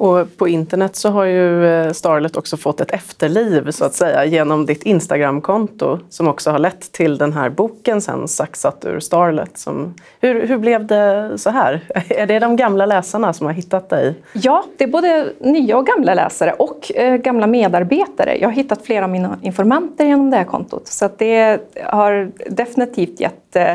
Och 0.00 0.36
på 0.36 0.48
internet 0.48 0.96
så 0.96 1.10
har 1.10 1.24
ju 1.24 1.66
eh, 1.66 1.92
Starlet 1.92 2.36
också 2.36 2.56
fått 2.56 2.80
ett 2.80 2.90
efterliv 2.90 3.70
så 3.70 3.84
att 3.84 3.94
säga 3.94 4.24
genom 4.24 4.66
ditt 4.66 4.82
Instagramkonto 4.82 5.98
som 6.08 6.28
också 6.28 6.50
har 6.50 6.58
lett 6.58 6.92
till 6.92 7.18
den 7.18 7.32
här 7.32 7.50
boken 7.50 8.00
sen, 8.00 8.28
Saxat 8.28 8.84
ur 8.84 9.00
Starlet. 9.00 9.58
Som, 9.58 9.94
hur, 10.20 10.46
hur 10.46 10.58
blev 10.58 10.86
det 10.86 11.32
så 11.38 11.50
här? 11.50 11.80
Är 12.08 12.26
det 12.26 12.38
de 12.38 12.56
gamla 12.56 12.86
läsarna 12.86 13.32
som 13.32 13.46
har 13.46 13.52
hittat 13.52 13.88
dig? 13.88 14.14
Ja, 14.32 14.64
det 14.76 14.84
är 14.84 14.88
både 14.88 15.32
nya 15.40 15.76
och 15.76 15.86
gamla 15.86 16.14
läsare 16.14 16.52
och 16.52 16.92
eh, 16.94 17.16
gamla 17.16 17.46
medarbetare. 17.46 18.38
Jag 18.40 18.48
har 18.48 18.54
hittat 18.54 18.82
flera 18.82 19.04
av 19.04 19.10
mina 19.10 19.38
informanter 19.42 20.04
genom 20.04 20.30
det 20.30 20.36
här 20.36 20.44
kontot 20.44 20.86
så 20.86 21.04
att 21.04 21.18
det 21.18 21.60
har 21.84 22.30
definitivt 22.50 23.20
gett 23.20 23.56
eh, 23.56 23.74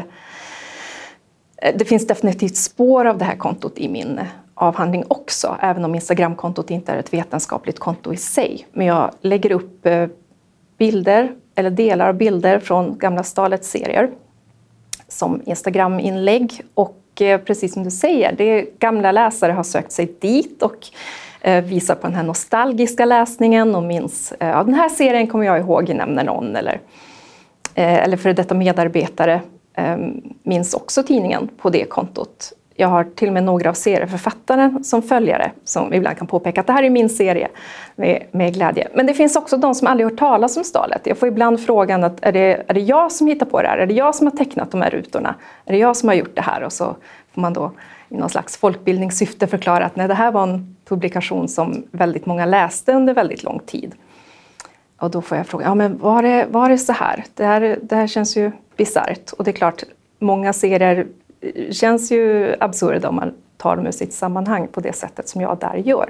Eh, 1.65 1.75
det 1.75 1.85
finns 1.85 2.07
definitivt 2.07 2.55
spår 2.55 3.05
av 3.05 3.17
det 3.17 3.25
här 3.25 3.35
kontot 3.35 3.77
i 3.77 3.89
min 3.89 4.19
eh, 4.19 4.25
avhandling 4.53 5.03
också, 5.07 5.57
även 5.61 5.85
om 5.85 5.95
Instagramkontot 5.95 6.71
inte 6.71 6.91
är 6.91 6.97
ett 6.97 7.13
vetenskapligt 7.13 7.79
konto 7.79 8.13
i 8.13 8.17
sig. 8.17 8.67
Men 8.73 8.87
jag 8.87 9.11
lägger 9.21 9.51
upp 9.51 9.85
eh, 9.85 10.07
bilder, 10.77 11.31
eller 11.55 11.69
delar 11.69 12.09
av 12.09 12.15
bilder 12.15 12.59
från 12.59 12.97
Gamla 12.97 13.23
Stalets 13.23 13.69
serier 13.69 14.11
som 15.07 15.41
Instagram-inlägg. 15.45 16.61
Och 16.73 17.01
precis 17.45 17.73
som 17.73 17.83
du 17.83 17.91
säger, 17.91 18.35
det 18.37 18.79
gamla 18.79 19.11
läsare 19.11 19.51
har 19.51 19.63
sökt 19.63 19.91
sig 19.91 20.15
dit 20.19 20.63
och 20.63 20.87
visar 21.63 21.95
på 21.95 22.07
den 22.07 22.15
här 22.15 22.23
nostalgiska 22.23 23.05
läsningen 23.05 23.75
och 23.75 23.83
minns, 23.83 24.33
ja 24.39 24.63
den 24.63 24.73
här 24.73 24.89
serien 24.89 25.27
kommer 25.27 25.45
jag 25.45 25.59
ihåg, 25.59 25.89
nämner 25.89 26.23
någon, 26.23 26.55
eller, 26.55 26.79
eller 27.75 28.17
för 28.17 28.33
detta 28.33 28.55
medarbetare 28.55 29.41
Ehm, 29.75 30.33
minns 30.43 30.73
också 30.73 31.03
tidningen 31.03 31.49
på 31.57 31.69
det 31.69 31.85
kontot 31.85 32.53
jag 32.75 32.87
har 32.87 33.03
till 33.03 33.27
och 33.27 33.33
med 33.33 33.43
några 33.43 33.69
av 33.69 33.73
serieförfattaren 33.73 34.83
som 34.83 35.01
följare 35.01 35.51
som 35.63 35.93
ibland 35.93 36.17
kan 36.17 36.27
påpeka 36.27 36.61
att 36.61 36.67
det 36.67 36.73
här 36.73 36.83
är 36.83 36.89
min 36.89 37.09
serie 37.09 37.47
med, 37.95 38.23
med 38.31 38.53
glädje. 38.53 38.87
Men 38.93 39.05
det 39.05 39.13
finns 39.13 39.35
också 39.35 39.57
de 39.57 39.75
som 39.75 39.87
aldrig 39.87 40.09
hört 40.09 40.19
talas 40.19 40.57
om 40.57 40.63
Stalet. 40.63 41.01
Jag 41.03 41.17
får 41.17 41.27
ibland 41.27 41.65
frågan 41.65 42.03
att 42.03 42.25
är 42.25 42.31
det, 42.31 42.63
är 42.67 42.73
det 42.73 42.79
jag 42.79 43.11
som 43.11 43.27
hittar 43.27 43.45
på 43.45 43.61
det 43.61 43.67
här? 43.67 43.77
Är 43.77 43.85
det 43.85 43.93
jag 43.93 44.15
som 44.15 44.27
har 44.27 44.37
tecknat 44.37 44.71
de 44.71 44.81
här 44.81 44.89
rutorna? 44.89 45.35
Är 45.65 45.71
det 45.71 45.77
jag 45.77 45.97
som 45.97 46.09
har 46.09 46.15
gjort 46.15 46.35
det 46.35 46.41
här? 46.41 46.63
Och 46.63 46.73
så 46.73 46.95
får 47.33 47.41
man 47.41 47.53
då 47.53 47.71
i 48.09 48.17
någon 48.17 48.29
slags 48.29 48.57
folkbildningssyfte 48.57 49.47
förklara 49.47 49.85
att 49.85 49.95
nej, 49.95 50.07
det 50.07 50.13
här 50.13 50.31
var 50.31 50.43
en 50.43 50.75
publikation 50.85 51.47
som 51.47 51.83
väldigt 51.91 52.25
många 52.25 52.45
läste 52.45 52.93
under 52.93 53.13
väldigt 53.13 53.43
lång 53.43 53.59
tid. 53.65 53.95
Och 54.99 55.11
då 55.11 55.21
får 55.21 55.37
jag 55.37 55.47
fråga, 55.47 55.65
ja 55.65 55.75
men 55.75 55.97
var 55.97 56.23
det, 56.23 56.45
var 56.49 56.69
det 56.69 56.77
så 56.77 56.93
här? 56.93 57.25
Det 57.33 57.45
här, 57.45 57.79
det 57.81 57.95
här 57.95 58.07
känns 58.07 58.37
ju 58.37 58.51
bisarrt. 58.77 59.31
Och 59.37 59.43
det 59.43 59.51
är 59.51 59.55
klart, 59.55 59.83
många 60.19 60.53
serier 60.53 61.07
känns 61.71 62.11
ju 62.11 62.55
absurda 62.59 63.09
om 63.09 63.15
man 63.15 63.33
tar 63.57 63.75
dem 63.75 63.87
ur 63.87 63.91
sitt 63.91 64.13
sammanhang 64.13 64.67
på 64.67 64.79
det 64.79 64.93
sättet 64.93 65.29
som 65.29 65.41
jag 65.41 65.57
där 65.59 65.75
gör. 65.75 66.09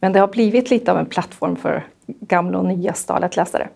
Men 0.00 0.12
det 0.12 0.20
har 0.20 0.28
blivit 0.28 0.70
lite 0.70 0.92
av 0.92 0.98
en 0.98 1.06
plattform 1.06 1.56
för 1.56 1.86
gamla 2.06 2.58
och 2.58 2.64
nya 2.64 2.92
Starlet-läsare. 2.92 3.68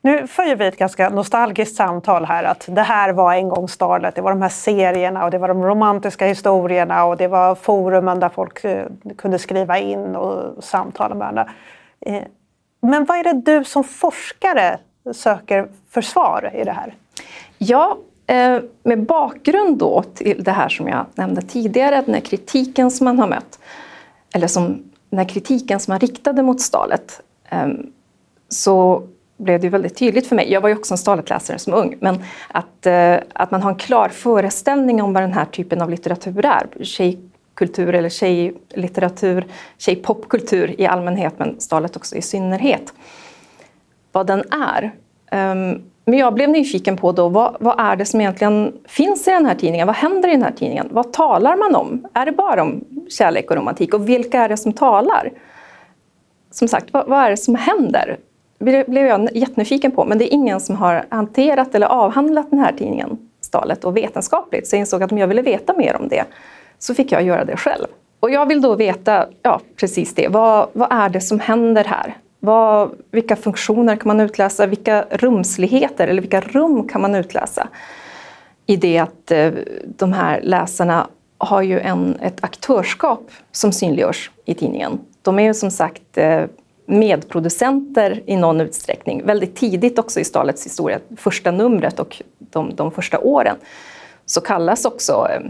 Nu 0.00 0.26
för 0.26 0.56
vi 0.56 0.66
ett 0.66 0.76
ganska 0.76 1.08
nostalgiskt 1.08 1.76
samtal 1.76 2.24
här 2.24 2.44
att 2.44 2.68
det 2.68 2.82
här 2.82 3.12
var 3.12 3.34
en 3.34 3.48
gång 3.48 3.68
Starlet. 3.68 4.14
Det 4.14 4.20
var 4.20 4.30
de 4.30 4.42
här 4.42 4.48
serierna 4.48 5.24
och 5.24 5.30
det 5.30 5.38
var 5.38 5.48
de 5.48 5.64
romantiska 5.64 6.26
historierna 6.26 7.04
och 7.04 7.16
det 7.16 7.28
var 7.28 7.54
forumen 7.54 8.20
där 8.20 8.28
folk 8.28 8.64
eh, 8.64 8.86
kunde 9.16 9.38
skriva 9.38 9.78
in 9.78 10.16
och 10.16 10.64
samtala 10.64 11.14
med 11.14 11.18
varandra. 11.18 11.48
Eh, 12.00 12.22
men 12.84 13.04
vad 13.04 13.18
är 13.18 13.24
det 13.24 13.32
du 13.32 13.64
som 13.64 13.84
forskare 13.84 14.78
söker 15.12 15.68
för 15.90 16.02
svar 16.02 16.50
i 16.54 16.64
det 16.64 16.72
här? 16.72 16.94
Ja, 17.58 17.98
eh, 18.26 18.58
med 18.82 19.06
bakgrund 19.06 19.78
då 19.78 20.02
till 20.02 20.44
det 20.44 20.50
här 20.50 20.68
som 20.68 20.88
jag 20.88 21.06
nämnde 21.14 21.42
tidigare, 21.42 22.02
den 22.06 22.14
här 22.14 22.20
kritiken 22.20 22.90
som 22.90 23.04
man 23.04 23.18
har 23.18 23.28
mött, 23.28 23.58
eller 24.34 24.46
som, 24.46 24.82
den 25.10 25.18
här 25.18 25.28
kritiken 25.28 25.80
som 25.80 25.92
man 25.92 26.00
riktade 26.00 26.42
mot 26.42 26.60
Stalet, 26.60 27.20
ehm, 27.48 27.86
så 28.48 29.02
blev 29.36 29.60
det 29.60 29.68
väldigt 29.68 29.96
tydligt 29.96 30.26
för 30.26 30.36
mig, 30.36 30.52
jag 30.52 30.60
var 30.60 30.68
ju 30.68 30.74
också 30.74 30.94
en 30.94 30.98
staletläsare 30.98 31.58
som 31.58 31.74
ung, 31.74 31.96
men 32.00 32.22
att, 32.48 32.86
eh, 32.86 33.16
att 33.32 33.50
man 33.50 33.62
har 33.62 33.70
en 33.70 33.78
klar 33.78 34.08
föreställning 34.08 35.02
om 35.02 35.12
vad 35.12 35.22
den 35.22 35.32
här 35.32 35.44
typen 35.44 35.82
av 35.82 35.90
litteratur 35.90 36.46
är 36.46 36.66
kultur 37.54 37.94
eller 37.94 38.08
tjejlitteratur, 38.08 39.46
tjejpopkultur 39.78 40.80
i 40.80 40.86
allmänhet, 40.86 41.34
men 41.36 41.60
Stalet 41.60 41.96
också 41.96 42.16
i 42.16 42.22
synnerhet. 42.22 42.92
Vad 44.12 44.26
den 44.26 44.40
är. 44.50 44.92
Ehm, 45.30 45.82
men 46.04 46.18
jag 46.18 46.34
blev 46.34 46.50
nyfiken 46.50 46.96
på 46.96 47.12
då, 47.12 47.28
vad, 47.28 47.56
vad, 47.60 47.80
är 47.80 47.96
det 47.96 48.04
som 48.04 48.20
egentligen 48.20 48.72
finns 48.88 49.28
i 49.28 49.30
den 49.30 49.46
här 49.46 49.54
tidningen? 49.54 49.86
Vad 49.86 49.96
händer 49.96 50.28
i 50.28 50.32
den 50.32 50.42
här 50.42 50.52
tidningen? 50.52 50.88
Vad 50.90 51.12
talar 51.12 51.56
man 51.56 51.74
om? 51.74 52.06
Är 52.12 52.26
det 52.26 52.32
bara 52.32 52.62
om 52.62 52.84
kärlek 53.08 53.50
och 53.50 53.56
romantik? 53.56 53.94
Och 53.94 54.08
vilka 54.08 54.40
är 54.40 54.48
det 54.48 54.56
som 54.56 54.72
talar? 54.72 55.32
Som 56.50 56.68
sagt, 56.68 56.92
vad, 56.92 57.08
vad 57.08 57.18
är 57.24 57.30
det 57.30 57.36
som 57.36 57.54
händer? 57.54 58.18
Det 58.58 58.88
blev 58.88 59.06
jag 59.06 59.36
jättenyfiken 59.36 59.90
på, 59.90 60.04
men 60.04 60.18
det 60.18 60.24
är 60.24 60.34
ingen 60.34 60.60
som 60.60 60.76
har 60.76 61.04
hanterat 61.08 61.74
eller 61.74 61.86
avhandlat 61.86 62.50
den 62.50 62.58
här 62.58 62.72
tidningen, 62.72 63.18
Stalet, 63.40 63.84
och 63.84 63.96
vetenskapligt. 63.96 64.68
Så 64.68 64.76
jag 64.76 64.80
insåg 64.80 65.02
att 65.02 65.12
om 65.12 65.18
jag 65.18 65.28
ville 65.28 65.42
veta 65.42 65.76
mer 65.76 65.96
om 65.96 66.08
det 66.08 66.24
så 66.78 66.94
fick 66.94 67.12
jag 67.12 67.22
göra 67.22 67.44
det 67.44 67.56
själv. 67.56 67.86
Och 68.20 68.30
jag 68.30 68.46
vill 68.46 68.62
då 68.62 68.74
veta, 68.74 69.26
ja 69.42 69.60
precis 69.76 70.14
det, 70.14 70.28
vad, 70.28 70.68
vad 70.72 70.88
är 70.92 71.08
det 71.08 71.20
som 71.20 71.40
händer 71.40 71.84
här? 71.84 72.16
Vad, 72.40 72.90
vilka 73.10 73.36
funktioner 73.36 73.96
kan 73.96 74.08
man 74.08 74.20
utläsa? 74.20 74.66
Vilka 74.66 75.04
rumsligheter 75.10 76.08
eller 76.08 76.22
vilka 76.22 76.40
rum 76.40 76.88
kan 76.88 77.00
man 77.00 77.14
utläsa? 77.14 77.68
I 78.66 78.76
det 78.76 78.98
att 78.98 79.30
eh, 79.30 79.52
de 79.84 80.12
här 80.12 80.40
läsarna 80.42 81.06
har 81.38 81.62
ju 81.62 81.80
en, 81.80 82.16
ett 82.20 82.44
aktörskap 82.44 83.30
som 83.52 83.72
synliggörs 83.72 84.30
i 84.44 84.54
tidningen. 84.54 84.98
De 85.22 85.38
är 85.38 85.42
ju 85.42 85.54
som 85.54 85.70
sagt 85.70 86.18
eh, 86.18 86.44
medproducenter 86.86 88.22
i 88.26 88.36
någon 88.36 88.60
utsträckning. 88.60 89.26
Väldigt 89.26 89.56
tidigt 89.56 89.98
också 89.98 90.20
i 90.20 90.24
Stalets 90.24 90.66
historia, 90.66 90.98
första 91.16 91.50
numret 91.50 92.00
och 92.00 92.22
de, 92.38 92.74
de 92.74 92.90
första 92.90 93.18
åren, 93.18 93.56
så 94.26 94.40
kallas 94.40 94.84
också 94.84 95.28
eh, 95.30 95.40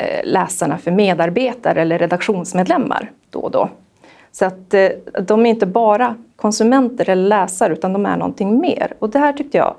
Eh, 0.00 0.20
läsarna 0.24 0.78
för 0.78 0.90
medarbetare 0.90 1.82
eller 1.82 1.98
redaktionsmedlemmar 1.98 3.10
då 3.30 3.38
och 3.38 3.50
då. 3.50 3.68
Så 4.32 4.44
att 4.44 4.74
eh, 4.74 4.88
de 5.22 5.46
är 5.46 5.50
inte 5.50 5.66
bara 5.66 6.16
konsumenter 6.36 7.10
eller 7.10 7.28
läsare 7.28 7.72
utan 7.72 7.92
de 7.92 8.06
är 8.06 8.16
någonting 8.16 8.60
mer. 8.60 8.92
Och 8.98 9.10
det 9.10 9.18
här 9.18 9.32
tyckte 9.32 9.58
jag 9.58 9.74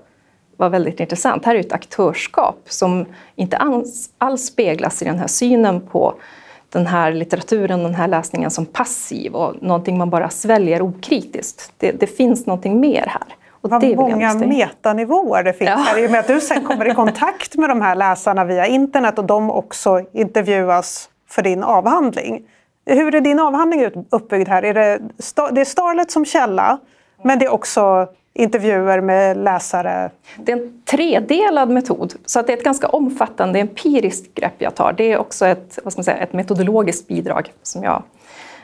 var 0.58 0.70
väldigt 0.70 1.00
intressant. 1.00 1.46
Här 1.46 1.56
är 1.56 1.60
ett 1.60 1.72
aktörskap 1.74 2.60
som 2.66 3.06
inte 3.36 3.58
alls, 3.58 4.10
alls 4.18 4.46
speglas 4.46 5.02
i 5.02 5.06
den 5.06 5.20
här 5.20 5.28
synen 5.28 5.82
på 5.82 6.14
den 6.70 6.88
här 6.88 7.14
litteraturen, 7.14 7.84
den 7.84 7.96
här 7.96 8.08
läsningen 8.08 8.52
som 8.52 8.66
passiv 8.66 9.36
och 9.36 9.64
någonting 9.64 9.98
man 9.98 10.10
bara 10.10 10.30
sväljer 10.30 10.82
okritiskt. 10.82 11.74
Det, 11.78 11.92
det 11.92 12.08
finns 12.08 12.46
någonting 12.46 12.80
mer 12.80 13.06
här. 13.08 13.36
Och 13.62 13.70
Vad 13.70 13.96
många 13.96 14.34
metanivåer 14.34 15.44
det 15.44 15.54
finns 15.54 15.70
ja. 15.70 15.76
här 15.76 16.04
i 16.04 16.08
och 16.08 16.12
med 16.12 16.20
att 16.20 16.28
du 16.28 16.42
sen 16.42 16.66
kommer 16.66 16.92
i 16.92 16.94
kontakt 16.94 17.56
med 17.56 17.70
de 17.70 17.82
här 17.82 17.96
läsarna 17.96 18.46
via 18.46 18.68
internet 18.68 19.20
och 19.20 19.26
de 19.26 19.52
också 19.52 20.02
intervjuas 20.14 21.10
för 21.30 21.42
din 21.42 21.64
avhandling. 21.64 22.44
Hur 22.86 23.16
är 23.16 23.22
din 23.22 23.40
avhandling 23.40 24.06
uppbyggd 24.10 24.50
här? 24.50 24.64
Är 24.64 24.74
det, 24.74 25.00
det 25.52 25.62
är 25.62 25.66
Starlet 25.66 26.12
som 26.12 26.26
källa, 26.26 26.80
men 27.24 27.40
det 27.40 27.46
är 27.46 27.54
också 27.54 28.08
intervjuer 28.34 29.02
med 29.02 29.38
läsare? 29.38 30.12
Det 30.38 30.52
är 30.52 30.58
en 30.58 30.82
tredelad 30.86 31.70
metod, 31.70 32.14
så 32.26 32.40
att 32.40 32.48
det 32.48 32.54
är 32.54 32.58
ett 32.58 32.64
ganska 32.64 32.88
omfattande 32.88 33.60
empiriskt 33.60 34.36
grepp 34.36 34.54
jag 34.58 34.76
tar. 34.76 34.94
Det 34.94 35.12
är 35.12 35.18
också 35.18 35.46
ett, 35.46 35.80
vad 35.84 35.94
ska 35.94 36.00
man 36.00 36.04
säga, 36.04 36.18
ett 36.18 36.34
metodologiskt 36.34 37.08
bidrag 37.08 37.54
som 37.64 37.84
jag 37.84 38.04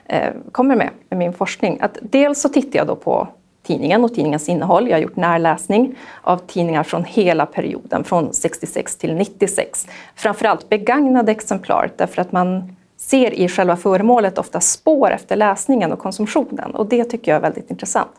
eh, 0.05 0.33
kommer 0.51 0.75
med 0.75 0.89
i 1.09 1.15
min 1.15 1.33
forskning. 1.33 1.79
Att 1.81 1.97
dels 2.01 2.41
så 2.41 2.49
tittar 2.49 2.79
jag 2.79 2.87
då 2.87 2.95
på 2.95 3.27
tidningen 3.67 4.03
och 4.03 4.13
tidningens 4.13 4.49
innehåll. 4.49 4.87
Jag 4.87 4.95
har 4.95 5.01
gjort 5.01 5.15
närläsning 5.15 5.95
av 6.21 6.37
tidningar 6.37 6.83
från 6.83 7.03
hela 7.03 7.45
perioden, 7.45 8.03
från 8.03 8.33
66 8.33 8.95
till 8.95 9.15
96. 9.15 9.87
Framförallt 10.15 10.69
begagnade 10.69 11.31
exemplar, 11.31 11.91
därför 11.97 12.21
att 12.21 12.31
man 12.31 12.75
ser 12.97 13.33
i 13.33 13.47
själva 13.47 13.75
föremålet 13.75 14.37
ofta 14.37 14.59
spår 14.59 15.11
efter 15.11 15.35
läsningen 15.35 15.91
och 15.91 15.99
konsumtionen 15.99 16.75
och 16.75 16.85
det 16.85 17.03
tycker 17.03 17.31
jag 17.31 17.37
är 17.37 17.41
väldigt 17.41 17.71
intressant. 17.71 18.11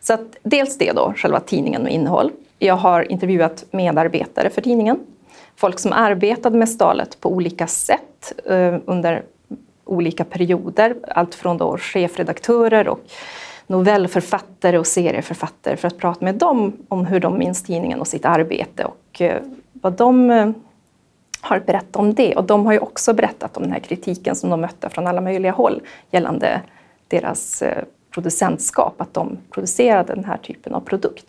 Så 0.00 0.12
att 0.12 0.36
dels 0.42 0.78
det 0.78 0.92
då, 0.92 1.12
själva 1.16 1.40
tidningen 1.40 1.82
och 1.82 1.88
innehåll. 1.88 2.30
Jag 2.58 2.76
har 2.76 3.12
intervjuat 3.12 3.64
medarbetare 3.70 4.50
för 4.50 4.60
tidningen, 4.60 4.98
folk 5.56 5.78
som 5.78 5.92
arbetade 5.92 6.58
med 6.58 6.68
Stalet 6.68 7.20
på 7.20 7.32
olika 7.32 7.66
sätt 7.66 8.32
eh, 8.44 8.74
under 8.86 9.22
olika 9.84 10.24
perioder, 10.24 10.96
allt 11.08 11.34
från 11.34 11.58
då 11.58 11.78
chefredaktörer 11.78 12.88
och 12.88 13.00
novellförfattare 13.66 14.78
och 14.78 14.86
serieförfattare 14.86 15.76
för 15.76 15.88
att 15.88 15.98
prata 15.98 16.24
med 16.24 16.34
dem 16.34 16.72
om 16.88 17.06
hur 17.06 17.20
de 17.20 17.38
minns 17.38 17.62
tidningen 17.62 18.00
och 18.00 18.06
sitt 18.06 18.24
arbete 18.24 18.84
och 18.84 19.20
eh, 19.20 19.42
vad 19.72 19.92
de 19.92 20.30
eh, 20.30 20.50
har 21.40 21.60
berättat 21.60 21.96
om 21.96 22.14
det. 22.14 22.36
Och 22.36 22.44
de 22.44 22.66
har 22.66 22.72
ju 22.72 22.78
också 22.78 23.14
berättat 23.14 23.56
om 23.56 23.62
den 23.62 23.72
här 23.72 23.80
kritiken 23.80 24.36
som 24.36 24.50
de 24.50 24.60
mötte 24.60 24.88
från 24.88 25.06
alla 25.06 25.20
möjliga 25.20 25.52
håll 25.52 25.82
gällande 26.10 26.60
deras 27.08 27.62
eh, 27.62 27.84
producentskap, 28.10 29.00
att 29.00 29.14
de 29.14 29.38
producerade 29.50 30.14
den 30.14 30.24
här 30.24 30.36
typen 30.36 30.74
av 30.74 30.80
produkt. 30.80 31.26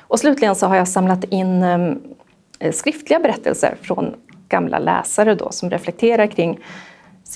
Och 0.00 0.18
slutligen 0.18 0.54
så 0.54 0.66
har 0.66 0.76
jag 0.76 0.88
samlat 0.88 1.24
in 1.24 1.64
skriftliga 2.72 3.20
berättelser 3.20 3.76
från 3.82 4.14
gamla 4.48 4.78
läsare 4.78 5.34
då, 5.34 5.50
som 5.50 5.70
reflekterar 5.70 6.26
kring 6.26 6.58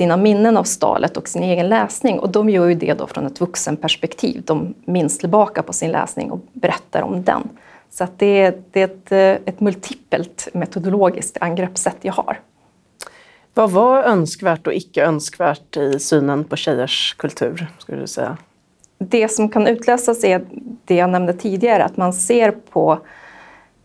sina 0.00 0.16
minnen 0.16 0.57
av 0.57 0.64
stalet 0.64 1.16
och 1.16 1.28
sin 1.28 1.42
egen 1.42 1.69
läsning. 1.69 2.19
Och 2.19 2.30
de 2.30 2.50
gör 2.50 2.69
ju 2.69 2.75
det 2.75 2.95
då 2.95 3.07
från 3.07 3.26
ett 3.26 3.40
vuxenperspektiv. 3.40 4.42
De 4.47 4.75
minns 4.85 5.19
tillbaka 5.19 5.62
på 5.62 5.73
sin 5.73 5.90
läsning 5.92 6.30
och 6.30 6.40
berättar 6.52 7.02
om 7.02 7.23
den. 7.23 7.49
Så 7.90 8.04
att 8.04 8.19
det, 8.19 8.40
är, 8.40 8.62
det 8.71 8.80
är 8.80 8.85
ett, 8.85 9.12
eh, 9.12 9.52
ett 9.52 9.61
multipelt 9.61 10.49
metodologiskt 10.52 11.37
angreppssätt 11.40 11.97
jag 12.00 12.12
har. 12.12 12.40
Vad 13.54 13.71
var 13.71 14.02
önskvärt 14.02 14.66
och 14.66 14.75
icke 14.75 15.04
önskvärt 15.04 15.76
i 15.76 15.99
synen 15.99 16.45
på 16.45 16.57
tjejers 16.57 17.14
kultur? 17.19 17.66
Skulle 17.78 18.00
du 18.00 18.07
säga? 18.07 18.37
Det 18.99 19.28
som 19.28 19.49
kan 19.49 19.66
utläsas 19.66 20.25
är 20.25 20.45
det 20.85 20.95
jag 20.95 21.11
nämnde 21.11 21.33
tidigare, 21.33 21.85
att 21.85 21.97
man 21.97 22.12
ser 22.12 22.50
på 22.50 22.99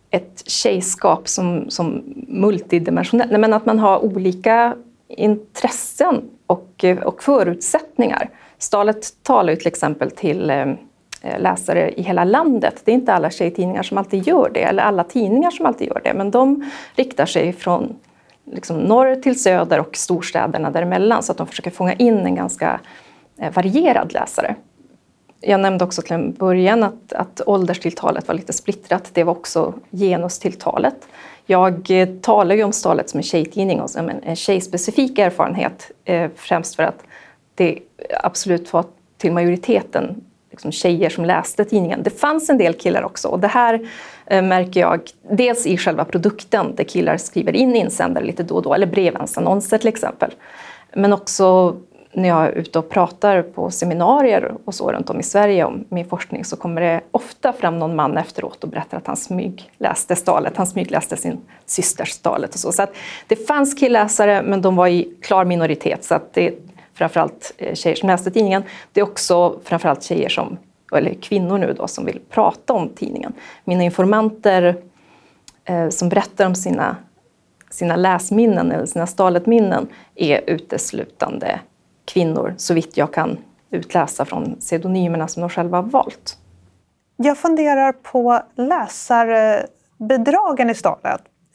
ett 0.09 0.43
tjejskap 0.45 1.27
som, 1.27 1.69
som 1.69 2.03
multidimensionellt, 2.27 3.31
men 3.31 3.53
att 3.53 3.65
man 3.65 3.79
har 3.79 4.05
olika 4.05 4.75
intressen 5.07 6.29
och, 6.47 6.85
och 7.03 7.23
förutsättningar. 7.23 8.29
Stalet 8.57 9.23
talar 9.23 9.53
ju 9.53 9.57
till 9.57 9.67
exempel 9.67 10.11
till 10.11 10.49
eh, 10.49 10.65
läsare 11.39 11.91
i 11.91 12.01
hela 12.01 12.23
landet. 12.23 12.81
Det 12.85 12.91
är 12.91 12.95
inte 12.95 13.13
alla 13.13 13.29
tjejtidningar 13.29 13.83
som 13.83 13.97
alltid 13.97 14.27
gör 14.27 14.51
det, 14.53 14.63
eller 14.63 14.83
alla 14.83 15.03
tidningar 15.03 15.51
som 15.51 15.65
alltid 15.65 15.87
gör 15.87 16.01
det, 16.03 16.13
men 16.13 16.31
de 16.31 16.71
riktar 16.95 17.25
sig 17.25 17.53
från 17.53 17.95
liksom 18.45 18.77
norr 18.77 19.15
till 19.15 19.41
söder 19.41 19.79
och 19.79 19.97
storstäderna 19.97 20.71
däremellan 20.71 21.23
så 21.23 21.31
att 21.31 21.37
de 21.37 21.47
försöker 21.47 21.71
fånga 21.71 21.93
in 21.93 22.17
en 22.17 22.35
ganska 22.35 22.79
eh, 23.37 23.53
varierad 23.53 24.13
läsare. 24.13 24.55
Jag 25.47 25.59
nämnde 25.59 25.83
också 25.83 26.01
till 26.01 26.13
en 26.13 26.33
början 26.33 26.83
att, 26.83 27.13
att 27.13 27.41
ålderstilltalet 27.45 28.27
var 28.27 28.35
lite 28.35 28.53
splittrat. 28.53 29.09
Det 29.13 29.23
var 29.23 29.31
också 29.31 29.73
genustilltalet. 29.91 30.95
Jag 31.45 31.91
eh, 31.91 32.09
talar 32.21 32.55
ju 32.55 32.63
om 32.63 32.71
Stalet 32.71 33.09
som 33.09 33.17
en 33.17 33.23
tjejtidning 33.23 33.81
och 33.81 33.89
som 33.89 34.09
en, 34.09 34.23
en 34.23 34.35
tjejspecifik 34.35 35.19
erfarenhet, 35.19 35.91
eh, 36.05 36.29
främst 36.35 36.75
för 36.75 36.83
att 36.83 37.03
det 37.55 37.79
absolut 38.23 38.73
var 38.73 38.85
till 39.17 39.31
majoriteten 39.31 40.23
liksom 40.51 40.71
tjejer 40.71 41.09
som 41.09 41.25
läste 41.25 41.65
tidningen. 41.65 42.03
Det 42.03 42.09
fanns 42.09 42.49
en 42.49 42.57
del 42.57 42.73
killar 42.73 43.03
också 43.03 43.27
och 43.27 43.39
det 43.39 43.47
här 43.47 43.89
eh, 44.25 44.41
märker 44.41 44.79
jag 44.79 45.01
dels 45.31 45.65
i 45.65 45.77
själva 45.77 46.05
produkten 46.05 46.75
där 46.75 46.83
killar 46.83 47.17
skriver 47.17 47.55
in 47.55 47.75
insändare 47.75 48.25
lite 48.25 48.43
då 48.43 48.55
och 48.55 48.61
då, 48.61 48.73
eller 48.73 48.87
brevvänsannonser 48.87 49.77
till 49.77 49.87
exempel. 49.87 50.31
Men 50.93 51.13
också 51.13 51.75
när 52.15 52.29
jag 52.29 52.45
är 52.45 52.51
ute 52.51 52.79
och 52.79 52.89
pratar 52.89 53.41
på 53.41 53.71
seminarier 53.71 54.53
och 54.65 54.75
så 54.75 54.91
runt 54.91 55.09
om 55.09 55.19
i 55.19 55.23
Sverige 55.23 55.65
om 55.65 55.85
min 55.89 56.09
forskning 56.09 56.45
så 56.45 56.55
kommer 56.55 56.81
det 56.81 57.01
ofta 57.11 57.53
fram 57.53 57.79
någon 57.79 57.95
man 57.95 58.17
efteråt 58.17 58.63
och 58.63 58.69
berättar 58.69 58.97
att 58.97 59.07
han 59.07 59.17
smygläste 59.17 60.15
Stalet, 60.15 60.57
han 60.57 60.67
smygläste 60.67 61.17
sin 61.17 61.41
systers 61.65 62.09
Stalet 62.09 62.53
och 62.53 62.59
så. 62.59 62.71
Så 62.71 62.83
att 62.83 62.95
det 63.27 63.35
fanns 63.35 63.79
killläsare 63.79 64.41
men 64.41 64.61
de 64.61 64.75
var 64.75 64.87
i 64.87 65.13
klar 65.21 65.45
minoritet 65.45 66.03
så 66.03 66.15
att 66.15 66.33
det 66.33 66.47
är 66.47 66.53
framförallt 66.93 67.53
eh, 67.57 67.75
tjejer 67.75 67.95
som 67.95 68.09
läste 68.09 68.31
tidningen. 68.31 68.63
Det 68.93 68.99
är 68.99 69.03
också 69.03 69.59
framförallt 69.63 70.03
tjejer 70.03 70.29
som, 70.29 70.57
eller 70.95 71.13
kvinnor 71.13 71.57
nu 71.57 71.73
då, 71.73 71.87
som 71.87 72.05
vill 72.05 72.19
prata 72.29 72.73
om 72.73 72.89
tidningen. 72.89 73.33
Mina 73.63 73.83
informanter 73.83 74.75
eh, 75.65 75.89
som 75.89 76.09
berättar 76.09 76.45
om 76.45 76.55
sina, 76.55 76.95
sina 77.69 77.95
läsminnen 77.95 78.71
eller 78.71 78.85
sina 78.85 79.07
staletminnen 79.07 79.87
är 80.15 80.41
uteslutande 80.47 81.59
kvinnor, 82.05 82.53
så 82.57 82.73
vitt 82.73 82.97
jag 82.97 83.13
kan 83.13 83.37
utläsa 83.71 84.25
från 84.25 84.55
pseudonymerna 84.59 85.27
som 85.27 85.41
de 85.41 85.49
själva 85.49 85.77
har 85.77 85.83
valt. 85.83 86.37
Jag 87.17 87.37
funderar 87.37 87.91
på 87.91 88.39
läsarbidragen 88.55 90.69
i 90.69 90.75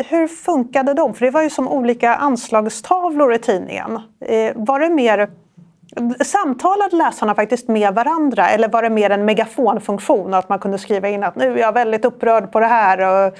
Hur 0.08 0.28
funkade 0.28 0.94
de? 0.94 1.14
För 1.14 1.24
det 1.24 1.30
var 1.30 1.42
ju 1.42 1.50
som 1.50 1.68
olika 1.68 2.14
anslagstavlor 2.14 3.34
i 3.34 3.38
tidningen. 3.38 3.98
Eh, 4.20 4.52
var 4.54 4.80
det 4.80 4.88
mer 4.88 5.30
Samtalade 6.24 6.96
läsarna 6.96 7.34
faktiskt 7.34 7.68
med 7.68 7.94
varandra 7.94 8.50
eller 8.50 8.68
var 8.68 8.82
det 8.82 8.90
mer 8.90 9.10
en 9.10 9.24
megafonfunktion 9.24 10.34
att 10.34 10.48
man 10.48 10.58
kunde 10.58 10.78
skriva 10.78 11.08
in 11.08 11.24
att 11.24 11.36
nu 11.36 11.52
är 11.52 11.58
jag 11.58 11.72
väldigt 11.72 12.04
upprörd 12.04 12.52
på 12.52 12.60
det 12.60 12.66
här? 12.66 13.26
Och 13.26 13.38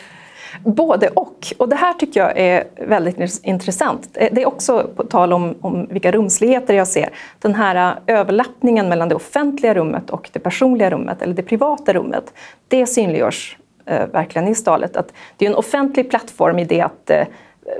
Både 0.65 1.09
och. 1.09 1.47
Och 1.59 1.69
det 1.69 1.77
här 1.77 1.93
tycker 1.93 2.21
jag 2.21 2.39
är 2.39 2.65
väldigt 2.87 3.41
intressant. 3.45 4.09
Eh, 4.15 4.29
det 4.33 4.43
är 4.43 4.49
också 4.49 4.91
på 4.97 5.05
tal 5.05 5.33
om, 5.33 5.55
om 5.61 5.87
vilka 5.87 6.13
rumsligheter 6.13 6.75
jag 6.75 6.89
ser. 6.89 7.09
Den 7.39 7.55
här 7.55 7.97
eh, 8.07 8.17
överlappningen 8.17 8.89
mellan 8.89 9.09
det 9.09 9.15
offentliga 9.15 9.75
rummet 9.75 10.11
och 10.11 10.31
det 10.33 10.39
personliga 10.39 10.91
rummet, 10.91 11.23
eller 11.23 11.35
det 11.35 11.43
privata 11.43 11.93
rummet. 11.93 12.35
Det 12.69 12.87
synliggörs 12.87 13.59
eh, 13.87 14.07
verkligen 14.07 14.49
i 14.49 14.55
stalet. 14.55 14.97
Att 14.97 15.13
det 15.37 15.47
är 15.47 15.51
en 15.51 15.57
offentlig 15.57 16.11
plattform 16.11 16.59
i 16.59 16.65
det 16.65 16.81
att 16.81 17.11
eh, 17.11 17.27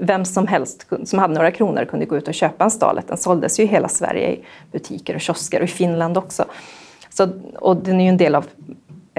vem 0.01 0.25
som 0.25 0.47
helst 0.47 0.87
som 1.05 1.19
hade 1.19 1.35
några 1.35 1.51
kronor 1.51 1.85
kunde 1.85 2.07
gå 2.07 2.17
ut 2.17 2.29
och 2.29 2.35
köpa 2.35 2.65
en 2.65 2.71
stalet. 2.71 3.09
Den 3.09 3.17
såldes 3.17 3.61
ju 3.61 3.65
i 3.65 3.67
hela 3.67 3.89
Sverige 3.89 4.31
i 4.31 4.45
butiker 4.73 5.15
och 5.15 5.21
kiosker 5.21 5.59
och 5.59 5.65
i 5.65 5.73
Finland 5.73 6.19
också. 6.19 6.45
Så, 7.09 7.29
och 7.55 7.77
den 7.77 8.01
är 8.01 8.05
ju 8.05 8.09
en 8.09 8.17
del 8.17 8.35
av 8.35 8.47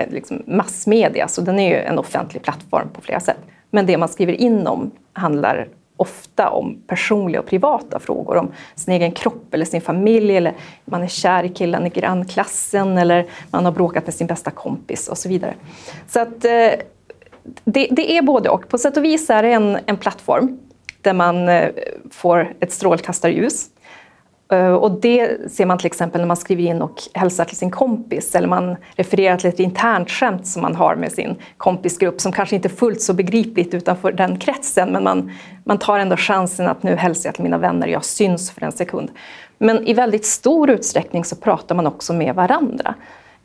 Eh, 0.02 0.14
liksom 0.14 0.44
massmedia, 0.48 1.28
så 1.28 1.42
den 1.42 1.60
är 1.60 1.70
ju 1.70 1.76
en 1.76 2.00
offentlig 2.00 2.44
plattform 2.44 2.90
på 2.94 3.02
flera 3.02 3.20
sätt. 3.20 3.38
Men 3.70 3.86
det 3.86 3.98
man 3.98 4.10
skriver 4.10 4.34
in 4.34 4.68
om 4.68 4.92
handlar 5.14 5.68
ofta 5.98 6.50
om 6.50 6.82
personliga 6.88 7.40
och 7.40 7.46
privata 7.46 8.00
frågor, 8.00 8.38
om 8.38 8.52
sin 8.76 8.94
egen 8.94 9.12
kropp 9.12 9.54
eller 9.54 9.66
sin 9.66 9.82
familj, 9.82 10.38
eller 10.38 10.54
man 10.86 11.04
är 11.04 11.08
kär 11.08 11.44
i 11.44 11.50
killen 11.50 11.86
i 11.86 11.90
grannklassen, 11.90 12.98
eller 12.98 13.26
man 13.52 13.66
har 13.66 13.72
bråkat 13.72 14.06
med 14.06 14.14
sin 14.14 14.28
bästa 14.28 14.52
kompis 14.52 15.08
och 15.08 15.18
så 15.18 15.30
vidare. 15.30 15.54
Så 16.08 16.20
att 16.20 16.46
eh, 16.46 16.72
det, 17.64 17.88
det, 17.92 18.18
är 18.18 18.22
både 18.22 18.50
och. 18.50 18.70
På 18.70 18.78
sätt 18.78 18.98
och 18.98 19.04
vis 19.04 19.30
är 19.30 19.44
det 19.44 19.52
en, 19.52 19.78
en 19.86 19.98
plattform 19.98 20.60
där 21.02 21.14
man 21.14 21.50
eh, 21.50 21.70
får 22.12 22.54
ett 22.60 22.72
strålkastarljus 22.72 23.70
Eh, 24.52 24.74
och 24.74 24.92
det 24.92 25.52
ser 25.52 25.66
man 25.66 25.78
till 25.78 25.86
exempel 25.86 26.22
när 26.22 26.28
man 26.28 26.38
skriver 26.38 26.64
in 26.64 26.82
och 26.82 26.96
hälsar 27.14 27.46
till 27.46 27.58
sin 27.58 27.72
kompis 27.72 28.36
eller 28.36 28.48
man 28.48 28.76
refererar 28.96 29.38
till 29.38 29.50
ett 29.50 29.60
internt 29.60 30.10
skämt 30.10 30.48
som 30.48 30.62
man 30.62 30.76
har 30.76 30.96
med 30.96 31.12
sin 31.12 31.36
kompisgrupp 31.58 32.22
som 32.22 32.32
kanske 32.32 32.56
inte 32.56 32.68
är 32.68 32.70
fullt 32.70 33.02
så 33.02 33.14
begripligt 33.14 33.74
utanför 33.74 34.12
den 34.12 34.40
kretsen 34.40 34.90
men 34.92 35.04
man, 35.04 35.32
man 35.64 35.78
tar 35.78 36.00
ändå 36.00 36.18
chansen 36.18 36.68
att 36.68 36.84
nu 36.84 36.96
hälsar 36.96 37.28
jag 37.28 37.36
till 37.36 37.44
mina 37.44 37.58
vänner, 37.58 37.88
jag 37.88 38.06
syns 38.06 38.52
för 38.52 38.64
en 38.64 38.72
sekund. 38.72 39.12
Men 39.58 39.88
i 39.88 39.94
väldigt 39.94 40.26
stor 40.26 40.70
utsträckning 40.70 41.26
så 41.26 41.36
pratar 41.36 41.76
man 41.76 41.88
också 41.88 42.14
med 42.14 42.36
varandra. 42.36 42.96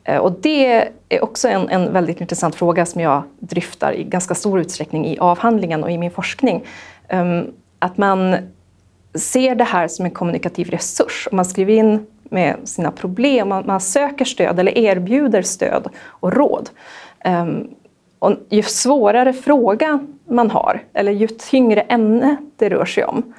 Eh, 0.03 0.17
och 0.17 0.31
det 0.41 0.89
är 1.09 1.23
också 1.23 1.47
en, 1.47 1.69
en 1.69 1.93
väldigt 1.93 2.21
intressant 2.21 2.55
fråga 2.55 2.85
som 2.85 3.01
jag 3.01 3.23
dryftar 3.39 3.93
i 3.93 4.03
ganska 4.03 4.35
stor 4.35 4.59
utsträckning 4.59 5.07
i 5.07 5.19
avhandlingen 5.19 5.83
och 5.83 5.91
i 5.91 5.97
min 5.97 6.11
forskning. 6.11 6.63
Ehm, 7.07 7.45
att 7.79 7.97
man 7.97 8.35
ser 9.19 9.55
det 9.55 9.63
här 9.63 9.87
som 9.87 10.05
en 10.05 10.11
kommunikativ 10.11 10.69
resurs. 10.69 11.27
man 11.31 11.45
skriver 11.45 11.73
in 11.73 12.05
med 12.23 12.55
sina 12.63 12.91
problem, 12.91 13.49
man, 13.49 13.63
man 13.67 13.81
söker 13.81 14.25
stöd 14.25 14.59
eller 14.59 14.77
erbjuder 14.77 15.41
stöd 15.41 15.87
och 16.05 16.33
råd. 16.33 16.69
Um, 17.25 17.69
och 18.19 18.33
ju 18.49 18.63
svårare 18.63 19.33
fråga 19.33 19.99
man 20.29 20.51
har, 20.51 20.83
eller 20.93 21.11
ju 21.11 21.27
tyngre 21.27 21.81
ämne 21.81 22.35
det 22.55 22.69
rör 22.69 22.85
sig 22.85 23.05
om, 23.05 23.33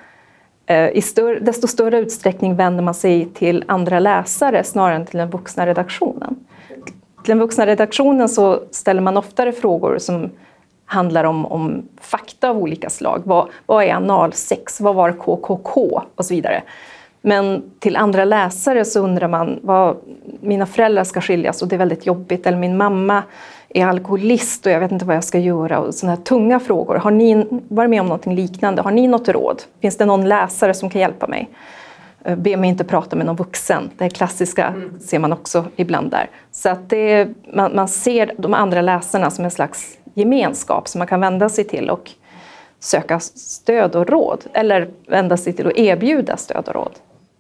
uh, 0.71 0.88
i 0.88 1.03
större, 1.03 1.38
desto 1.38 1.67
större 1.67 1.99
utsträckning 1.99 2.57
vänder 2.57 2.83
man 2.83 2.95
sig 2.95 3.29
till 3.35 3.64
andra 3.69 3.99
läsare 3.99 4.64
snarare 4.64 4.97
än 4.97 5.07
till 5.07 5.19
den 5.19 5.31
vuxna 5.31 5.67
redaktionen. 5.67 6.37
Till 7.25 7.33
den 7.33 7.38
vuxna 7.38 7.67
redaktionen 7.67 8.29
så 8.29 8.62
ställer 8.71 9.01
man 9.01 9.17
oftare 9.17 9.53
frågor 9.53 9.99
som 9.99 10.31
handlar 10.88 11.24
om, 11.24 11.46
om 11.46 11.88
fakta 12.01 12.51
av 12.51 12.59
olika 12.59 12.90
slag. 12.90 13.22
Vad, 13.24 13.48
vad 13.66 13.85
är 13.85 13.94
analsex? 13.94 14.81
Vad 14.81 14.94
var 14.94 15.12
KKK? 15.12 16.03
Och 16.14 16.24
så 16.24 16.35
vidare. 16.35 16.62
Men 17.20 17.62
till 17.79 17.96
andra 17.96 18.24
läsare 18.24 18.85
så 18.85 19.01
undrar 19.01 19.29
man 19.29 19.59
vad 19.62 19.96
mina 20.40 20.66
föräldrar 20.66 21.05
ska 21.05 21.20
skiljas 21.20 21.62
och 21.62 21.68
det 21.68 21.77
är 21.77 21.79
väldigt 21.79 22.07
jobbigt. 22.07 22.46
Eller 22.46 22.59
min 22.59 22.77
mamma 22.77 23.22
är 23.68 23.87
alkoholist 23.87 24.66
och 24.66 24.72
jag 24.72 24.81
vet 24.81 24.92
inte 24.92 25.05
vad 25.05 25.16
jag 25.16 25.24
ska 25.24 25.38
göra. 25.38 25.79
Och 25.79 25.94
sådana 25.94 26.16
här 26.16 26.22
tunga 26.22 26.61
frågor. 26.61 26.94
Har 26.96 27.11
ni 27.11 27.46
varit 27.68 27.90
med 27.90 28.01
om 28.01 28.07
något 28.07 28.27
liknande? 28.27 28.83
Har 28.83 28.90
ni 28.90 29.09
något 29.09 29.29
råd? 29.29 29.62
Finns 29.81 29.96
det 29.96 30.07
någon 30.07 30.29
läsare 30.29 30.74
som 30.74 30.90
kan 30.90 31.01
hjälpa 31.01 31.27
mig? 31.27 31.48
Eh, 32.29 32.37
be 32.37 32.57
mig 32.57 32.71
inte 32.71 32.85
prata 32.85 33.17
med 33.17 33.27
någon 33.27 33.37
vuxen. 33.37 33.91
Det 33.99 34.11
klassiska 34.11 34.67
mm. 34.67 35.01
ser 35.01 35.19
man 35.19 35.33
också 35.33 35.64
ibland 35.77 36.11
där. 36.11 36.31
Så 36.53 36.69
att 36.69 36.91
det, 36.91 37.29
man, 37.55 37.77
man 37.77 37.88
ser 37.88 38.33
de 38.38 38.55
andra 38.55 38.81
läsarna 38.81 39.31
som 39.31 39.45
en 39.45 39.51
slags 39.51 39.99
gemenskap 40.14 40.88
som 40.88 40.99
man 40.99 41.09
kan 41.09 41.21
vända 41.21 41.49
sig 41.49 41.64
till 41.64 41.91
och 41.91 42.11
söka 42.81 43.21
stöd 43.21 43.97
och 43.97 44.09
råd. 44.09 44.45
Eller 44.53 44.91
vända 45.07 45.37
sig 45.37 45.53
till 45.53 45.67
och 45.67 45.79
erbjuda 45.79 46.37
stöd 46.37 46.69
och 46.69 46.75
råd. 46.75 46.93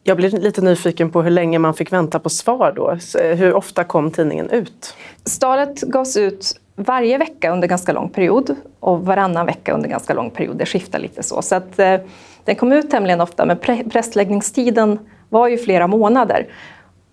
Jag 0.02 0.16
blir 0.16 0.30
lite 0.30 0.60
nyfiken 0.60 1.10
på 1.10 1.22
hur 1.22 1.30
länge 1.30 1.58
man 1.58 1.74
fick 1.74 1.92
vänta 1.92 2.18
på 2.18 2.30
svar 2.30 2.72
då. 2.76 2.98
Hur 3.20 3.54
ofta 3.54 3.84
kom 3.84 4.10
tidningen 4.10 4.50
ut? 4.50 4.94
Stalet 5.24 5.80
gavs 5.80 6.16
ut 6.16 6.60
varje 6.78 7.18
vecka 7.18 7.50
under 7.50 7.68
ganska 7.68 7.92
lång 7.92 8.08
period 8.08 8.56
och 8.80 9.06
varannan 9.06 9.46
vecka 9.46 9.72
under 9.72 9.88
ganska 9.88 10.14
lång 10.14 10.30
period. 10.30 10.56
Det 10.56 10.66
skiftar 10.66 10.98
lite 10.98 11.22
så. 11.22 11.42
så 11.42 11.54
att, 11.54 11.78
eh, 11.78 12.00
den 12.44 12.54
kom 12.54 12.72
ut 12.72 12.90
tämligen 12.90 13.20
ofta 13.20 13.46
men 13.46 13.58
pre 13.58 13.84
pressläggningstiden 13.84 14.98
var 15.28 15.48
ju 15.48 15.58
flera 15.58 15.86
månader. 15.86 16.46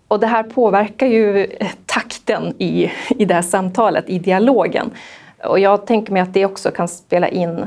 Och 0.07 0.19
det 0.19 0.27
här 0.27 0.43
påverkar 0.43 1.07
ju 1.07 1.47
takten 1.85 2.53
i, 2.57 2.91
i 3.09 3.25
det 3.25 3.33
här 3.33 3.41
samtalet, 3.41 4.09
i 4.09 4.19
dialogen. 4.19 4.91
Och 5.43 5.59
jag 5.59 5.85
tänker 5.87 6.13
mig 6.13 6.21
att 6.21 6.33
det 6.33 6.45
också 6.45 6.71
kan 6.71 6.87
spela 6.87 7.27
in 7.27 7.57
eh, 7.57 7.65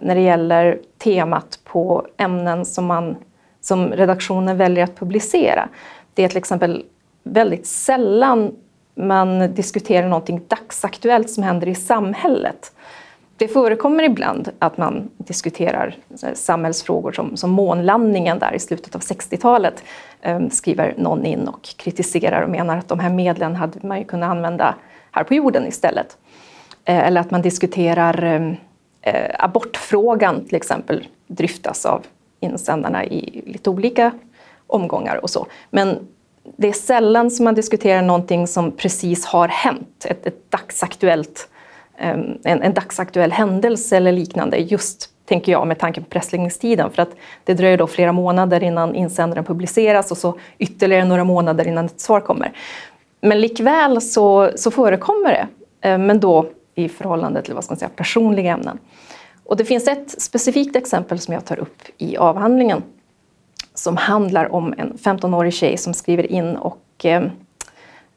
när 0.00 0.14
det 0.14 0.20
gäller 0.20 0.78
temat 0.98 1.58
på 1.64 2.06
ämnen 2.16 2.64
som 2.64 2.86
man 2.86 3.16
som 3.60 3.92
redaktionen 3.92 4.56
väljer 4.56 4.84
att 4.84 4.96
publicera. 4.96 5.68
Det 6.14 6.24
är 6.24 6.28
till 6.28 6.38
exempel 6.38 6.84
väldigt 7.22 7.66
sällan 7.66 8.52
man 8.98 9.54
diskuterar 9.54 10.08
någonting 10.08 10.42
dagsaktuellt 10.48 11.30
som 11.30 11.42
händer 11.42 11.68
i 11.68 11.74
samhället. 11.74 12.72
Det 13.36 13.48
förekommer 13.48 14.04
ibland 14.04 14.50
att 14.58 14.78
man 14.78 15.10
diskuterar 15.16 15.96
eh, 16.22 16.34
samhällsfrågor 16.34 17.12
som, 17.12 17.36
som 17.36 17.50
månlandningen 17.50 18.38
där 18.38 18.54
i 18.54 18.58
slutet 18.58 18.94
av 18.94 19.00
60-talet. 19.00 19.84
Eh, 20.20 20.48
skriver 20.48 20.94
någon 20.96 21.26
in 21.26 21.48
och 21.48 21.62
kritiserar 21.62 22.42
och 22.42 22.50
menar 22.50 22.76
att 22.76 22.88
de 22.88 22.98
här 22.98 23.10
medlen 23.10 23.56
hade 23.56 23.86
man 23.86 23.98
ju 23.98 24.04
kunnat 24.04 24.30
använda 24.30 24.74
här 25.10 25.24
på 25.24 25.34
jorden 25.34 25.66
istället. 25.66 26.16
Eh, 26.84 27.06
eller 27.06 27.20
att 27.20 27.30
man 27.30 27.42
diskuterar 27.42 28.22
ehm, 28.22 28.56
eh, 29.02 29.30
abortfrågan 29.38 30.44
till 30.44 30.56
exempel 30.56 31.06
dryftas 31.26 31.86
av 31.86 32.06
insändarna 32.40 33.04
i 33.04 33.42
lite 33.46 33.70
olika 33.70 34.12
omgångar 34.66 35.16
och 35.16 35.30
så. 35.30 35.46
Men 35.70 36.08
det 36.56 36.68
är 36.68 36.72
sällan 36.72 37.30
som 37.30 37.44
man 37.44 37.54
diskuterar 37.54 38.02
någonting 38.02 38.46
som 38.46 38.72
precis 38.72 39.26
har 39.26 39.48
hänt, 39.48 40.06
ett, 40.08 40.26
ett 40.26 40.50
dagsaktuellt, 40.50 41.48
ehm, 41.98 42.38
en, 42.44 42.62
en 42.62 42.74
dagsaktuell 42.74 43.32
händelse 43.32 43.96
eller 43.96 44.12
liknande, 44.12 44.56
just 44.56 45.10
tänker 45.24 45.52
jag 45.52 45.66
med 45.66 45.78
tanke 45.78 46.00
på 46.00 46.06
pressläggningstiden. 46.06 46.90
För 46.90 47.02
att 47.02 47.10
det 47.44 47.54
dröjer 47.54 47.78
då 47.78 47.86
flera 47.86 48.12
månader 48.12 48.62
innan 48.62 48.94
insändaren 48.94 49.44
publiceras 49.44 50.10
och 50.10 50.18
så 50.18 50.38
ytterligare 50.58 51.04
några 51.04 51.24
månader 51.24 51.68
innan 51.68 51.86
ett 51.86 52.00
svar 52.00 52.20
kommer. 52.20 52.52
Men 53.20 53.40
likväl 53.40 54.00
så, 54.00 54.50
så 54.56 54.70
förekommer 54.70 55.30
det, 55.30 55.48
ehm, 55.88 56.06
men 56.06 56.20
då 56.20 56.46
i 56.74 56.88
förhållande 56.88 57.42
till 57.42 57.54
vad 57.54 57.64
ska 57.64 57.72
man 57.72 57.78
säga, 57.78 57.90
personliga 57.96 58.52
ämnen. 58.52 58.78
Och 59.44 59.56
det 59.56 59.64
finns 59.64 59.88
ett 59.88 60.22
specifikt 60.22 60.76
exempel 60.76 61.18
som 61.18 61.34
jag 61.34 61.44
tar 61.44 61.58
upp 61.58 61.82
i 61.98 62.16
avhandlingen 62.16 62.82
som 63.78 63.96
handlar 63.96 64.52
om 64.52 64.74
en 64.78 64.92
15-årig 64.94 65.52
tjej 65.52 65.76
som 65.76 65.94
skriver 65.94 66.32
in 66.32 66.56
och, 66.56 67.04
eh, 67.04 67.22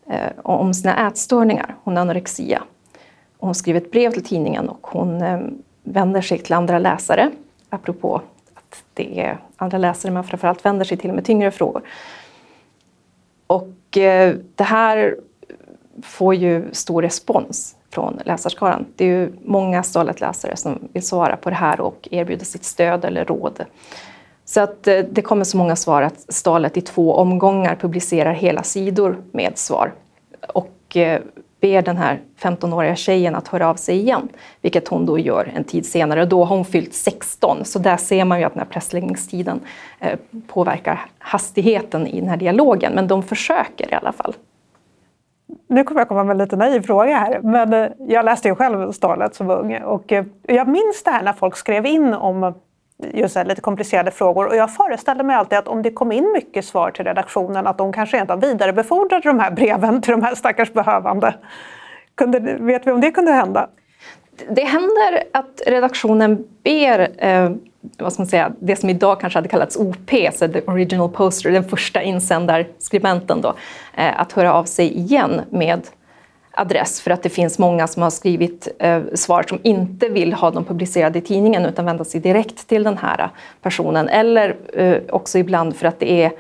eh, 0.09 0.31
om 0.43 0.73
sina 0.73 1.07
ätstörningar. 1.07 1.75
Hon 1.83 1.95
har 1.95 2.01
anorexia. 2.01 2.63
Hon 3.37 3.55
skriver 3.55 3.81
ett 3.81 3.91
brev 3.91 4.11
till 4.11 4.23
tidningen 4.23 4.69
och 4.69 4.87
hon 4.87 5.21
eh, 5.21 5.39
vänder 5.83 6.21
sig 6.21 6.39
till 6.39 6.53
andra 6.53 6.79
läsare, 6.79 7.31
apropå 7.69 8.21
att 8.53 8.83
det 8.93 9.21
är 9.21 9.37
andra 9.57 9.77
läsare 9.77 10.11
man 10.11 10.23
framförallt 10.23 10.65
vänder 10.65 10.85
sig 10.85 10.97
till 10.97 11.13
med 11.13 11.25
tyngre 11.25 11.51
frågor. 11.51 11.81
Och 13.47 13.97
eh, 13.97 14.35
det 14.55 14.63
här 14.63 15.15
får 16.03 16.35
ju 16.35 16.69
stor 16.71 17.01
respons 17.01 17.75
från 17.89 18.19
läsarskaran. 18.25 18.85
Det 18.95 19.05
är 19.05 19.09
ju 19.09 19.33
många 19.45 19.83
Stalet-läsare 19.83 20.55
som 20.55 20.79
vill 20.93 21.07
svara 21.07 21.37
på 21.37 21.49
det 21.49 21.55
här 21.55 21.81
och 21.81 22.07
erbjuda 22.11 22.45
sitt 22.45 22.63
stöd 22.63 23.05
eller 23.05 23.25
råd. 23.25 23.65
Så 24.51 24.61
att 24.61 24.87
eh, 24.87 24.99
det 25.11 25.21
kommer 25.21 25.43
så 25.43 25.57
många 25.57 25.75
svar 25.75 26.01
att 26.01 26.33
Stalet 26.33 26.77
i 26.77 26.81
två 26.81 27.15
omgångar 27.15 27.75
publicerar 27.75 28.33
hela 28.33 28.63
sidor 28.63 29.17
med 29.31 29.57
svar. 29.57 29.93
Och 30.53 30.97
eh, 30.97 31.21
ber 31.61 31.81
den 31.81 31.97
här 31.97 32.19
15-åriga 32.39 32.95
tjejen 32.95 33.35
att 33.35 33.47
höra 33.47 33.69
av 33.69 33.75
sig 33.75 33.97
igen, 33.97 34.29
vilket 34.61 34.87
hon 34.87 35.05
då 35.05 35.19
gör 35.19 35.51
en 35.55 35.63
tid 35.63 35.85
senare. 35.85 36.25
Då 36.25 36.43
har 36.43 36.55
hon 36.55 36.65
fyllt 36.65 36.93
16, 36.93 37.65
så 37.65 37.79
där 37.79 37.97
ser 37.97 38.25
man 38.25 38.39
ju 38.39 38.45
att 38.45 38.53
den 38.53 38.59
här 38.59 38.69
pressläggningstiden 38.69 39.59
eh, 39.99 40.19
påverkar 40.47 41.05
hastigheten 41.19 42.07
i 42.07 42.19
den 42.19 42.29
här 42.29 42.37
dialogen. 42.37 42.93
Men 42.93 43.07
de 43.07 43.23
försöker 43.23 43.91
i 43.91 43.93
alla 43.93 44.11
fall. 44.11 44.35
Nu 45.67 45.83
kommer 45.83 46.01
jag 46.01 46.07
komma 46.07 46.23
med 46.23 46.31
en 46.31 46.37
lite 46.37 46.55
naiv 46.55 46.81
fråga 46.81 47.17
här, 47.17 47.39
men 47.41 47.93
jag 47.99 48.25
läste 48.25 48.47
ju 48.47 48.55
själv 48.55 48.91
Starlet 48.91 49.35
som 49.35 49.49
ung 49.49 49.81
och 49.81 50.13
jag 50.47 50.67
minns 50.67 51.03
det 51.05 51.11
här 51.11 51.23
när 51.23 51.33
folk 51.33 51.57
skrev 51.57 51.85
in 51.85 52.13
om 52.13 52.53
just 53.13 53.35
här, 53.35 53.45
lite 53.45 53.61
komplicerade 53.61 54.11
frågor. 54.11 54.47
Och 54.47 54.55
jag 54.55 54.75
föreställer 54.75 55.23
mig 55.23 55.35
alltid 55.35 55.57
att 55.57 55.67
om 55.67 55.81
det 55.81 55.91
kom 55.91 56.11
in 56.11 56.31
mycket 56.33 56.65
svar 56.65 56.91
till 56.91 57.05
redaktionen 57.05 57.67
att 57.67 57.77
de 57.77 57.93
kanske 57.93 58.19
inte 58.19 58.35
vidarebefordrade 58.35 59.29
de 59.29 59.39
här 59.39 59.51
breven 59.51 60.01
till 60.01 60.11
de 60.11 60.23
här 60.23 60.35
stackars 60.35 60.73
behövande. 60.73 61.35
Kunde, 62.15 62.39
vet 62.39 62.87
vi 62.87 62.91
om 62.91 63.01
det 63.01 63.11
kunde 63.11 63.31
hända? 63.31 63.67
Det 64.49 64.63
händer 64.63 65.23
att 65.33 65.61
redaktionen 65.67 66.43
ber 66.63 67.25
eh, 67.25 67.51
vad 67.97 68.13
ska 68.13 68.21
man 68.21 68.27
säga, 68.27 68.51
det 68.59 68.75
som 68.75 68.89
idag 68.89 69.19
kanske 69.19 69.37
hade 69.37 69.49
kallats 69.49 69.75
OP, 69.75 70.11
så 70.33 70.47
the 70.47 70.61
original 70.61 71.09
poster, 71.09 71.51
den 71.51 71.63
första 71.63 72.01
insändarskribenten, 72.01 73.41
då, 73.41 73.53
eh, 73.97 74.21
att 74.21 74.31
höra 74.31 74.53
av 74.53 74.63
sig 74.63 74.97
igen 74.97 75.41
med 75.49 75.87
adress 76.51 77.01
för 77.01 77.11
att 77.11 77.23
det 77.23 77.29
finns 77.29 77.59
många 77.59 77.87
som 77.87 78.03
har 78.03 78.09
skrivit 78.09 78.67
eh, 78.79 79.01
svar 79.13 79.45
som 79.49 79.59
inte 79.63 80.09
vill 80.09 80.33
ha 80.33 80.51
dem 80.51 80.65
publicerade 80.65 81.19
i 81.19 81.21
tidningen 81.21 81.65
utan 81.65 81.85
vända 81.85 82.03
sig 82.03 82.21
direkt 82.21 82.67
till 82.67 82.83
den 82.83 82.97
här 82.97 83.29
personen. 83.61 84.09
Eller 84.09 84.55
eh, 84.73 84.97
också 85.09 85.39
ibland 85.39 85.75
för 85.75 85.87
att 85.87 85.99
det 85.99 86.23
är 86.23 86.31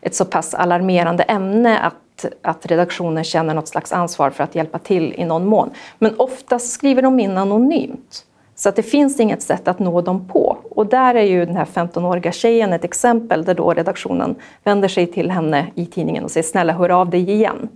ett 0.00 0.14
så 0.14 0.24
pass 0.24 0.54
alarmerande 0.54 1.22
ämne 1.22 1.78
att, 1.78 2.26
att 2.42 2.66
redaktionen 2.66 3.24
känner 3.24 3.54
något 3.54 3.68
slags 3.68 3.92
ansvar 3.92 4.30
för 4.30 4.44
att 4.44 4.54
hjälpa 4.54 4.78
till 4.78 5.14
i 5.14 5.24
någon 5.24 5.46
mån. 5.46 5.70
Men 5.98 6.14
oftast 6.16 6.72
skriver 6.72 7.02
de 7.02 7.20
in 7.20 7.38
anonymt. 7.38 8.26
Så 8.54 8.68
att 8.68 8.76
det 8.76 8.82
finns 8.82 9.20
inget 9.20 9.42
sätt 9.42 9.68
att 9.68 9.78
nå 9.78 10.00
dem 10.00 10.28
på. 10.28 10.56
Och 10.70 10.86
där 10.86 11.14
är 11.14 11.22
ju 11.22 11.46
den 11.46 11.56
här 11.56 11.64
15-åriga 11.64 12.32
tjejen 12.32 12.72
ett 12.72 12.84
exempel 12.84 13.44
där 13.44 13.54
då 13.54 13.74
redaktionen 13.74 14.34
vänder 14.64 14.88
sig 14.88 15.06
till 15.06 15.30
henne 15.30 15.66
i 15.74 15.86
tidningen 15.86 16.24
och 16.24 16.30
säger 16.30 16.44
snälla 16.44 16.72
hör 16.72 16.88
av 16.88 17.10
dig 17.10 17.30
igen. 17.30 17.68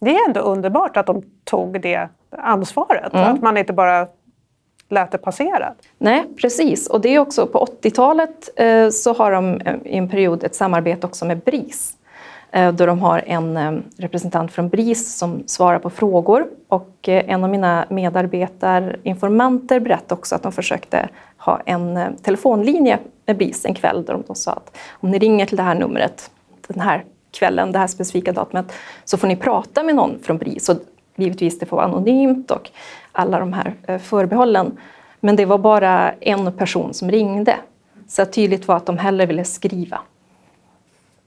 Det 0.00 0.16
är 0.16 0.28
ändå 0.28 0.40
underbart 0.40 0.96
att 0.96 1.06
de 1.06 1.22
tog 1.44 1.80
det 1.80 2.08
ansvaret, 2.30 3.14
mm. 3.14 3.34
att 3.34 3.42
man 3.42 3.56
inte 3.56 3.72
bara 3.72 4.06
lät 4.88 5.10
det 5.10 5.18
passera. 5.18 5.74
Nej, 5.98 6.24
precis. 6.40 6.86
Och 6.86 7.00
det 7.00 7.08
är 7.08 7.18
också 7.18 7.46
på 7.46 7.66
80-talet 7.82 8.48
eh, 8.56 8.88
så 8.90 9.12
har 9.12 9.32
de 9.32 9.60
eh, 9.60 9.74
i 9.84 9.96
en 9.96 10.08
period 10.08 10.44
ett 10.44 10.54
samarbete 10.54 11.06
också 11.06 11.24
med 11.24 11.38
BRIS. 11.40 11.96
Eh, 12.50 12.72
då 12.72 12.86
de 12.86 12.98
har 12.98 13.22
en 13.26 13.56
eh, 13.56 13.72
representant 13.96 14.52
från 14.52 14.68
BRIS 14.68 15.18
som 15.18 15.42
svarar 15.46 15.78
på 15.78 15.90
frågor. 15.90 16.46
Och 16.68 17.08
eh, 17.08 17.24
en 17.30 17.44
av 17.44 17.50
mina 17.50 17.86
medarbetarinformanter 17.90 19.80
berättade 19.80 20.14
också 20.14 20.34
att 20.34 20.42
de 20.42 20.52
försökte 20.52 21.08
ha 21.38 21.60
en 21.66 21.96
eh, 21.96 22.08
telefonlinje 22.22 22.98
med 23.26 23.36
BRIS 23.36 23.64
en 23.64 23.74
kväll 23.74 24.04
där 24.04 24.12
de 24.12 24.22
då 24.26 24.34
sa 24.34 24.52
att 24.52 24.76
om 24.90 25.10
ni 25.10 25.18
ringer 25.18 25.46
till 25.46 25.56
det 25.56 25.62
här 25.62 25.74
numret 25.74 26.30
den 26.68 26.80
här 26.80 27.04
kvällen, 27.38 27.72
det 27.72 27.78
här 27.78 27.86
specifika 27.86 28.32
datumet, 28.32 28.72
så 29.04 29.16
får 29.16 29.28
ni 29.28 29.36
prata 29.36 29.82
med 29.82 29.94
någon 29.94 30.18
från 30.22 30.38
BRIS. 30.38 30.68
Och 30.68 30.76
givetvis, 31.16 31.58
det 31.58 31.66
får 31.66 31.76
vara 31.76 31.86
anonymt 31.86 32.50
och 32.50 32.70
alla 33.12 33.38
de 33.38 33.52
här 33.52 33.74
eh, 33.86 33.98
förbehållen. 33.98 34.78
Men 35.20 35.36
det 35.36 35.44
var 35.44 35.58
bara 35.58 36.12
en 36.12 36.52
person 36.52 36.94
som 36.94 37.10
ringde. 37.10 37.56
Så 38.08 38.24
tydligt 38.24 38.68
var 38.68 38.76
att 38.76 38.86
de 38.86 38.98
hellre 38.98 39.26
ville 39.26 39.44
skriva. 39.44 40.00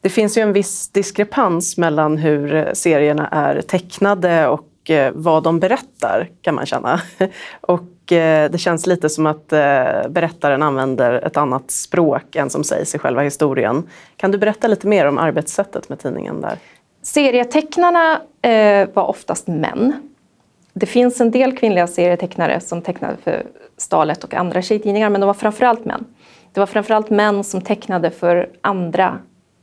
Det 0.02 0.10
finns 0.10 0.38
ju 0.38 0.42
en 0.42 0.54
viss 0.54 0.90
diskrepans 0.90 1.78
mellan 1.78 2.18
hur 2.18 2.56
eh, 2.56 2.74
serierna 2.74 3.28
är 3.28 3.62
tecknade 3.62 4.48
och 4.48 4.90
eh, 4.90 5.12
vad 5.16 5.44
de 5.44 5.60
berättar, 5.60 6.30
kan 6.42 6.56
man 6.56 6.66
känna. 6.66 7.02
Och 7.62 7.82
Eh, 8.12 8.52
det 8.52 8.58
känns 8.58 8.88
lite 8.88 9.10
som 9.10 9.26
att 9.26 9.54
eh, 9.54 10.10
berättaren 10.10 10.64
använder 10.64 11.14
ett 11.14 11.38
annat 11.38 11.72
språk 11.72 12.36
än 12.36 12.50
som 12.50 12.64
sägs 12.64 12.96
i 12.96 13.00
själva 13.00 13.22
historien. 13.22 13.84
Kan 14.18 14.32
du 14.32 14.38
berätta 14.38 14.68
lite 14.68 14.88
mer 14.88 15.06
om 15.06 15.18
arbetssättet 15.18 15.90
med 15.90 16.00
tidningen 16.00 16.42
där? 16.42 16.58
Serietecknarna 17.02 18.22
eh, 18.42 18.90
var 18.94 19.04
oftast 19.04 19.48
män. 19.48 19.94
Det 20.74 20.86
finns 20.86 21.22
en 21.22 21.32
del 21.32 21.58
kvinnliga 21.58 21.88
serietecknare 21.88 22.60
som 22.60 22.82
tecknade 22.82 23.18
för 23.24 23.44
Stalet 23.78 24.24
och 24.24 24.34
andra 24.34 24.62
tjejtidningar, 24.62 25.10
men 25.10 25.22
de 25.22 25.28
var 25.28 25.34
framförallt 25.34 25.86
män. 25.86 26.06
Det 26.54 26.60
var 26.60 26.68
framförallt 26.68 27.10
män 27.10 27.44
som 27.44 27.62
tecknade 27.62 28.12
för 28.12 28.50
andra 28.62 29.20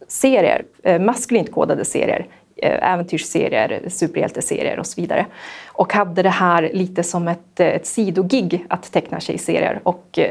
serier, 0.08 0.64
maskulint 0.98 1.52
kodade 1.52 1.84
serier, 1.84 2.26
Eh, 2.62 2.92
äventyrsserier, 2.92 3.82
superhjälteserier 3.88 4.78
och 4.78 4.86
så 4.86 5.00
vidare. 5.00 5.26
Och 5.66 5.92
hade 5.92 6.22
det 6.22 6.30
här 6.30 6.70
lite 6.72 7.02
som 7.02 7.28
ett, 7.28 7.60
eh, 7.60 7.66
ett 7.66 7.86
sidogig 7.86 8.66
att 8.68 8.92
teckna 8.92 9.20
tjejserier. 9.20 9.80
Och 9.82 10.18
eh, 10.18 10.30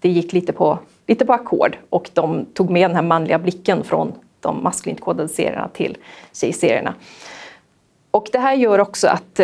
det 0.00 0.08
gick 0.08 0.32
lite 0.32 0.52
på, 0.52 0.78
lite 1.06 1.26
på 1.26 1.32
ackord 1.32 1.76
och 1.90 2.10
de 2.12 2.46
tog 2.54 2.70
med 2.70 2.90
den 2.90 2.96
här 2.96 3.02
manliga 3.02 3.38
blicken 3.38 3.84
från 3.84 4.12
de 4.40 4.62
maskulint 4.62 5.00
kodade 5.00 5.28
serierna 5.28 5.68
till 5.68 5.96
tjejserierna. 6.32 6.94
Och 8.10 8.28
det 8.32 8.38
här 8.38 8.54
gör 8.54 8.78
också 8.78 9.08
att 9.08 9.34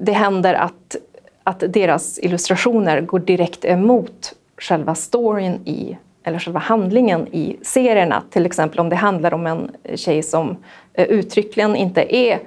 det 0.00 0.12
händer 0.12 0.54
att, 0.54 0.96
att 1.42 1.62
deras 1.68 2.18
illustrationer 2.18 3.00
går 3.00 3.18
direkt 3.18 3.64
emot 3.64 4.34
själva 4.56 4.94
storyn 4.94 5.54
i, 5.64 5.96
eller 6.24 6.38
själva 6.38 6.60
handlingen 6.60 7.28
i 7.28 7.56
serierna. 7.62 8.22
Till 8.30 8.46
exempel 8.46 8.80
om 8.80 8.88
det 8.88 8.96
handlar 8.96 9.34
om 9.34 9.46
en 9.46 9.70
tjej 9.94 10.22
som 10.22 10.56
eh, 10.94 11.04
uttryckligen 11.04 11.76
inte 11.76 12.16
är 12.16 12.38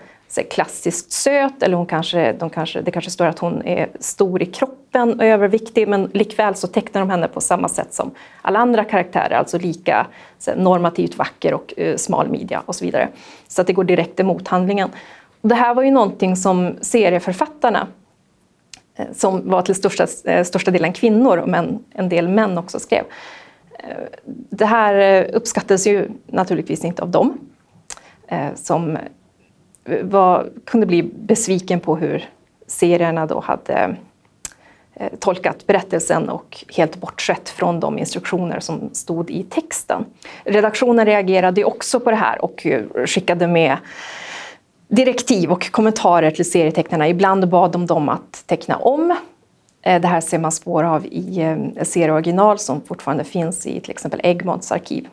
klassiskt 0.49 1.11
söt 1.11 1.63
eller 1.63 1.77
hon 1.77 1.85
kanske, 1.85 2.33
de 2.33 2.49
kanske, 2.49 2.81
det 2.81 2.91
kanske 2.91 3.11
står 3.11 3.25
att 3.25 3.39
hon 3.39 3.65
är 3.65 3.89
stor 3.99 4.41
i 4.41 4.45
kroppen 4.45 5.19
och 5.19 5.25
överviktig 5.25 5.87
men 5.87 6.09
likväl 6.13 6.55
så 6.55 6.67
tecknar 6.67 7.01
de 7.01 7.09
henne 7.09 7.27
på 7.27 7.41
samma 7.41 7.67
sätt 7.67 7.93
som 7.93 8.11
alla 8.41 8.59
andra 8.59 8.83
karaktärer, 8.83 9.35
alltså 9.35 9.57
lika 9.57 10.07
normativt 10.55 11.17
vacker 11.17 11.53
och 11.53 11.73
uh, 11.79 11.95
smal 11.95 12.29
midja 12.29 12.63
och 12.65 12.75
så 12.75 12.85
vidare. 12.85 13.09
Så 13.47 13.61
att 13.61 13.67
det 13.67 13.73
går 13.73 13.83
direkt 13.83 14.19
emot 14.19 14.47
handlingen. 14.47 14.89
Det 15.41 15.55
här 15.55 15.73
var 15.73 15.83
ju 15.83 15.91
någonting 15.91 16.35
som 16.35 16.75
serieförfattarna 16.81 17.87
eh, 18.95 19.05
som 19.13 19.49
var 19.49 19.61
till 19.61 19.75
största, 19.75 20.07
största 20.43 20.71
delen 20.71 20.93
kvinnor, 20.93 21.43
men 21.47 21.83
en 21.91 22.09
del 22.09 22.27
män 22.27 22.57
också 22.57 22.79
skrev. 22.79 23.03
Eh, 23.79 23.95
det 24.49 24.65
här 24.65 24.95
eh, 24.95 25.35
uppskattades 25.35 25.87
ju 25.87 26.09
naturligtvis 26.27 26.85
inte 26.85 27.01
av 27.01 27.09
dem 27.09 27.37
eh, 28.27 28.53
som 28.55 28.97
var, 30.01 30.49
kunde 30.65 30.85
bli 30.85 31.03
besviken 31.03 31.79
på 31.79 31.95
hur 31.95 32.29
serierna 32.67 33.25
då 33.25 33.39
hade 33.39 33.95
tolkat 35.19 35.67
berättelsen 35.67 36.29
och 36.29 36.65
helt 36.75 36.97
bortsett 36.97 37.49
från 37.49 37.79
de 37.79 37.99
instruktioner 37.99 38.59
som 38.59 38.89
stod 38.93 39.31
i 39.31 39.43
texten. 39.43 40.05
Redaktionen 40.43 41.05
reagerade 41.05 41.63
också 41.63 41.99
på 41.99 42.09
det 42.09 42.15
här 42.15 42.45
och 42.45 42.67
skickade 43.05 43.47
med 43.47 43.77
direktiv 44.87 45.51
och 45.51 45.71
kommentarer 45.71 46.31
till 46.31 46.51
serietecknarna. 46.51 47.07
Ibland 47.07 47.49
bad 47.49 47.71
de 47.71 47.85
dem 47.85 48.09
att 48.09 48.43
teckna 48.45 48.77
om. 48.77 49.15
Eh, 49.83 50.01
det 50.01 50.07
här 50.07 50.21
ser 50.21 50.39
man 50.39 50.51
spår 50.51 50.83
av 50.83 51.05
i 51.05 51.41
eh, 51.41 51.83
serieoriginal 51.83 52.59
som 52.59 52.81
fortfarande 52.81 53.23
finns 53.23 53.67
i 53.67 53.79
till 53.79 53.91
exempel 53.91 54.21
Egmonts 54.23 54.71
arkiv 54.71 55.07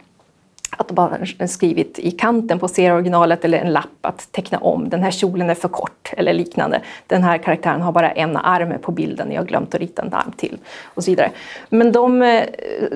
att 0.77 0.89
de 0.89 0.95
bara 0.95 1.49
skrivit 1.49 1.99
i 1.99 2.11
kanten 2.11 2.59
på 2.59 2.69
serieoriginalet 2.69 3.45
eller 3.45 3.59
en 3.59 3.73
lapp 3.73 3.99
att 4.01 4.33
teckna 4.33 4.59
om. 4.59 4.89
Den 4.89 5.03
här 5.03 5.11
kjolen 5.11 5.51
är 5.51 5.55
för 5.55 5.69
kort 5.69 6.13
eller 6.17 6.33
liknande. 6.33 6.83
Den 7.07 7.23
här 7.23 7.39
karaktären 7.39 7.81
har 7.81 7.93
bara 7.93 8.11
en 8.11 8.37
arm 8.37 8.75
på 8.83 8.93
bilden, 8.93 9.33
jag 9.33 9.41
har 9.41 9.47
glömt 9.47 9.75
att 9.75 9.81
rita 9.81 10.03
en 10.03 10.15
arm 10.15 10.33
till 10.37 10.59
och 10.85 11.05
så 11.05 11.11
vidare. 11.11 11.31
Men 11.69 11.93
de 11.93 12.23
eh, 12.23 12.45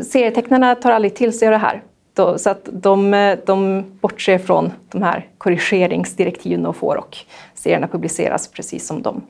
serietecknarna 0.02 0.74
tar 0.74 0.92
aldrig 0.92 1.14
till 1.14 1.38
sig 1.38 1.48
av 1.48 1.52
det 1.52 1.58
här. 1.58 1.82
Så 2.36 2.50
att 2.50 2.68
de, 2.72 3.36
de 3.46 3.84
bortser 4.00 4.38
från 4.38 4.72
de 4.90 5.02
här 5.02 5.28
korrigeringsdirektiven 5.38 6.62
de 6.62 6.74
får 6.74 6.96
och 6.96 7.16
serierna 7.54 7.88
publiceras 7.88 8.48
precis 8.48 8.86
som 8.86 9.02
de 9.02 9.22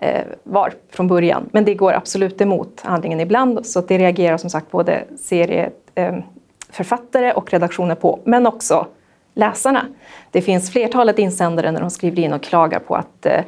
Eh, 0.00 0.24
var 0.42 0.72
från 0.90 1.08
början. 1.08 1.48
Men 1.52 1.64
det 1.64 1.74
går 1.74 1.92
absolut 1.92 2.40
emot 2.40 2.80
handlingen 2.84 3.20
ibland 3.20 3.66
så 3.66 3.80
det 3.80 3.98
reagerar 3.98 4.36
som 4.36 4.50
sagt 4.50 4.70
både 4.70 5.04
serieförfattare 5.18 7.28
eh, 7.28 7.36
och 7.36 7.50
redaktioner 7.50 7.94
på, 7.94 8.20
men 8.24 8.46
också 8.46 8.86
läsarna. 9.34 9.86
Det 10.30 10.42
finns 10.42 10.72
flertalet 10.72 11.18
insändare 11.18 11.72
när 11.72 11.80
de 11.80 11.90
skriver 11.90 12.22
in 12.22 12.32
och 12.32 12.42
klagar 12.42 12.78
på 12.78 12.94
att 12.94 13.26
eh, 13.26 13.40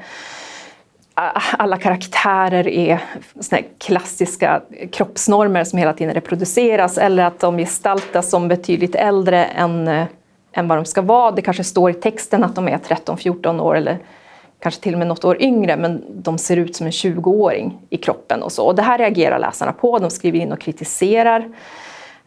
alla 1.58 1.76
karaktärer 1.76 2.68
är 2.68 3.00
såna 3.40 3.62
klassiska 3.78 4.62
kroppsnormer 4.92 5.64
som 5.64 5.78
hela 5.78 5.92
tiden 5.92 6.14
reproduceras 6.14 6.98
eller 6.98 7.24
att 7.24 7.40
de 7.40 7.58
gestaltas 7.58 8.30
som 8.30 8.48
betydligt 8.48 8.94
äldre 8.94 9.44
än, 9.44 9.88
eh, 9.88 10.06
än 10.52 10.68
vad 10.68 10.78
de 10.78 10.84
ska 10.84 11.02
vara. 11.02 11.30
Det 11.30 11.42
kanske 11.42 11.64
står 11.64 11.90
i 11.90 11.94
texten 11.94 12.44
att 12.44 12.54
de 12.54 12.68
är 12.68 12.78
13-14 12.78 13.60
år 13.60 13.76
eller 13.76 13.98
kanske 14.61 14.81
till 14.81 14.92
och 14.92 14.99
med 14.99 15.09
något 15.09 15.25
år 15.25 15.42
yngre, 15.42 15.77
men 15.77 16.05
de 16.09 16.38
ser 16.38 16.57
ut 16.57 16.77
som 16.77 16.87
en 16.87 16.92
20-åring 16.92 17.79
i 17.90 17.96
kroppen 17.96 18.42
och 18.42 18.53
så. 18.53 18.66
Och 18.66 18.75
det 18.75 18.83
här 18.83 18.99
reagerar 18.99 19.38
läsarna 19.38 19.73
på. 19.73 19.99
De 19.99 20.11
skriver 20.11 20.38
in 20.38 20.53
och 20.53 20.61
kritiserar. 20.61 21.49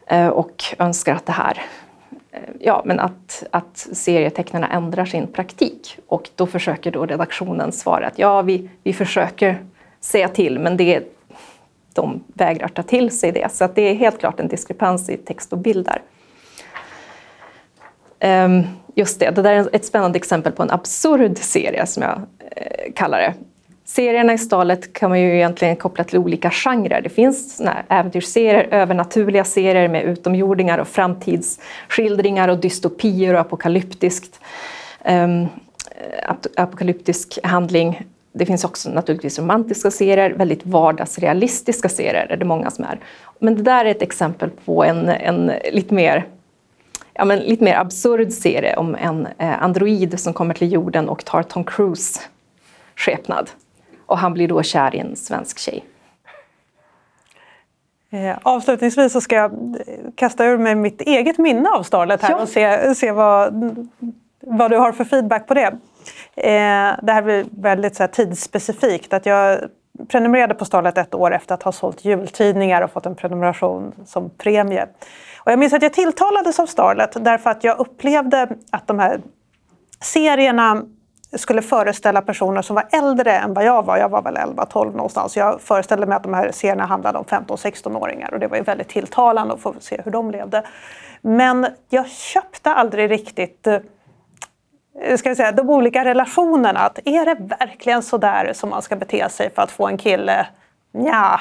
Eh, 0.06 0.28
och 0.28 0.64
önskar 0.78 1.14
att 1.14 1.26
det 1.26 1.32
här 1.32 1.62
eh, 2.30 2.40
Ja, 2.60 2.82
men 2.84 3.00
att, 3.00 3.44
att 3.50 3.76
serietecknarna 3.92 4.68
ändrar 4.68 5.04
sin 5.04 5.26
praktik. 5.26 5.98
Och 6.06 6.30
då 6.34 6.46
försöker 6.46 6.90
då 6.90 7.06
redaktionen 7.06 7.72
svara 7.72 8.06
att 8.06 8.18
ja, 8.18 8.42
vi, 8.42 8.70
vi 8.82 8.92
försöker 8.92 9.64
säga 10.00 10.28
till, 10.28 10.58
men 10.58 10.76
det, 10.76 11.02
de 11.94 12.24
vägrar 12.26 12.68
ta 12.68 12.82
till 12.82 13.18
sig 13.18 13.32
det. 13.32 13.52
Så 13.52 13.64
att 13.64 13.74
det 13.74 13.82
är 13.82 13.94
helt 13.94 14.20
klart 14.20 14.40
en 14.40 14.48
diskrepans 14.48 15.10
i 15.10 15.16
text 15.16 15.52
och 15.52 15.58
bild 15.58 15.86
där. 15.86 16.02
Um, 18.24 18.66
just 18.94 19.20
det, 19.20 19.30
det 19.30 19.42
där 19.42 19.52
är 19.52 19.68
ett 19.72 19.84
spännande 19.84 20.16
exempel 20.16 20.52
på 20.52 20.62
en 20.62 20.70
absurd 20.70 21.38
serie 21.38 21.86
som 21.86 22.02
jag 22.02 22.20
eh, 22.56 22.92
kallar 22.94 23.18
det. 23.18 23.34
Serierna 23.84 24.32
i 24.32 24.38
stalet 24.38 24.92
kan 24.92 25.10
man 25.10 25.20
ju 25.20 25.34
egentligen 25.34 25.76
koppla 25.76 26.04
till 26.04 26.18
olika 26.18 26.50
genrer. 26.50 27.00
Det 27.00 27.08
finns 27.08 27.62
äventyrsserier, 27.88 28.68
övernaturliga 28.70 29.44
serier 29.44 29.88
med 29.88 30.04
utomjordingar 30.04 30.78
och 30.78 30.88
framtidsskildringar 30.88 32.48
och 32.48 32.58
dystopier 32.58 33.34
och 33.34 33.40
apokalyptiskt, 33.40 34.40
um, 35.08 35.46
apokalyptisk 36.56 37.38
handling. 37.42 38.06
Det 38.32 38.46
finns 38.46 38.64
också 38.64 38.90
naturligtvis 38.90 39.38
romantiska 39.38 39.90
serier, 39.90 40.30
väldigt 40.30 40.66
vardagsrealistiska 40.66 41.88
serier 41.88 42.26
är 42.30 42.36
det 42.36 42.44
många 42.44 42.70
som 42.70 42.84
är. 42.84 42.98
Men 43.38 43.54
det 43.54 43.62
där 43.62 43.84
är 43.84 43.90
ett 43.90 44.02
exempel 44.02 44.50
på 44.64 44.84
en, 44.84 45.08
en 45.08 45.52
lite 45.72 45.94
mer 45.94 46.26
ja, 47.14 47.24
men 47.24 47.38
lite 47.38 47.64
mer 47.64 47.76
absurd 47.76 48.32
serie 48.32 48.76
om 48.76 48.94
en 48.94 49.28
eh, 49.38 49.62
android 49.62 50.20
som 50.20 50.32
kommer 50.32 50.54
till 50.54 50.72
jorden 50.72 51.08
och 51.08 51.24
tar 51.24 51.42
Tom 51.42 51.64
Cruise 51.64 52.20
skepnad. 52.96 53.50
Och 54.06 54.18
han 54.18 54.32
blir 54.34 54.48
då 54.48 54.62
kär 54.62 54.94
i 54.94 54.98
en 54.98 55.16
svensk 55.16 55.58
tjej. 55.58 55.84
Eh, 58.10 58.38
avslutningsvis 58.42 59.12
så 59.12 59.20
ska 59.20 59.36
jag 59.36 59.52
eh, 59.52 59.94
kasta 60.14 60.44
ur 60.44 60.58
mig 60.58 60.74
mitt 60.74 61.00
eget 61.00 61.38
minne 61.38 61.68
av 61.68 61.82
Starlet 61.82 62.22
här 62.22 62.30
ja. 62.30 62.42
och 62.42 62.48
se, 62.48 62.94
se 62.94 63.12
vad, 63.12 63.54
vad 64.40 64.70
du 64.70 64.76
har 64.76 64.92
för 64.92 65.04
feedback 65.04 65.46
på 65.46 65.54
det. 65.54 65.66
Eh, 66.36 66.96
det 67.02 67.12
här 67.12 67.22
blir 67.22 67.44
väldigt 67.50 67.96
så 67.96 68.02
här, 68.02 68.08
tidsspecifikt. 68.08 69.12
Att 69.12 69.26
jag 69.26 69.58
prenumererade 70.08 70.54
på 70.54 70.64
Starlet 70.64 70.98
ett 70.98 71.14
år 71.14 71.34
efter 71.34 71.54
att 71.54 71.62
ha 71.62 71.72
sålt 71.72 72.04
jultidningar 72.04 72.82
och 72.82 72.90
fått 72.90 73.06
en 73.06 73.14
prenumeration 73.14 73.92
som 74.06 74.30
premie. 74.30 74.86
Och 75.44 75.52
jag 75.52 75.58
minns 75.58 75.72
att 75.72 75.82
jag 75.82 75.92
tilltalades 75.92 76.60
av 76.60 76.66
Starlet 76.66 77.24
därför 77.24 77.50
att 77.50 77.64
jag 77.64 77.78
upplevde 77.78 78.48
att 78.70 78.86
de 78.86 78.98
här 78.98 79.20
serierna 80.00 80.82
skulle 81.32 81.62
föreställa 81.62 82.22
personer 82.22 82.62
som 82.62 82.76
var 82.76 82.86
äldre 82.92 83.32
än 83.32 83.54
vad 83.54 83.64
jag 83.64 83.84
var. 83.84 83.96
Jag 83.96 84.08
var 84.08 84.22
väl 84.22 84.36
11-12 84.36 84.96
någonstans. 84.96 85.36
Jag 85.36 85.60
föreställde 85.60 86.06
mig 86.06 86.16
att 86.16 86.22
de 86.22 86.34
här 86.34 86.50
serierna 86.52 86.86
handlade 86.86 87.18
om 87.18 87.24
15-16-åringar 87.24 88.34
och 88.34 88.40
det 88.40 88.46
var 88.46 88.56
ju 88.56 88.62
väldigt 88.62 88.88
tilltalande 88.88 89.54
att 89.54 89.60
få 89.60 89.74
se 89.80 90.00
hur 90.04 90.12
de 90.12 90.30
levde. 90.30 90.62
Men 91.20 91.66
jag 91.88 92.08
köpte 92.08 92.70
aldrig 92.70 93.10
riktigt 93.10 93.66
eh, 93.66 95.16
ska 95.16 95.28
jag 95.28 95.36
säga, 95.36 95.52
de 95.52 95.70
olika 95.70 96.04
relationerna. 96.04 96.80
Att 96.80 96.98
är 97.04 97.24
det 97.24 97.56
verkligen 97.60 98.02
så 98.02 98.18
där 98.18 98.52
som 98.52 98.70
man 98.70 98.82
ska 98.82 98.96
bete 98.96 99.28
sig 99.28 99.50
för 99.54 99.62
att 99.62 99.70
få 99.70 99.86
en 99.88 99.96
kille? 99.96 100.46
Ja. 100.92 101.40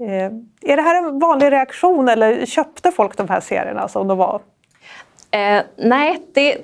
Eh, 0.00 0.24
är 0.72 0.76
det 0.76 0.82
här 0.82 1.04
en 1.04 1.18
vanlig 1.18 1.52
reaktion 1.52 2.08
eller 2.08 2.46
köpte 2.46 2.90
folk 2.90 3.16
de 3.16 3.28
här 3.28 3.40
serierna 3.40 3.88
som 3.88 4.08
de 4.08 4.18
var? 4.18 4.40
Eh, 5.30 5.62
nej, 5.76 6.22
det, 6.32 6.56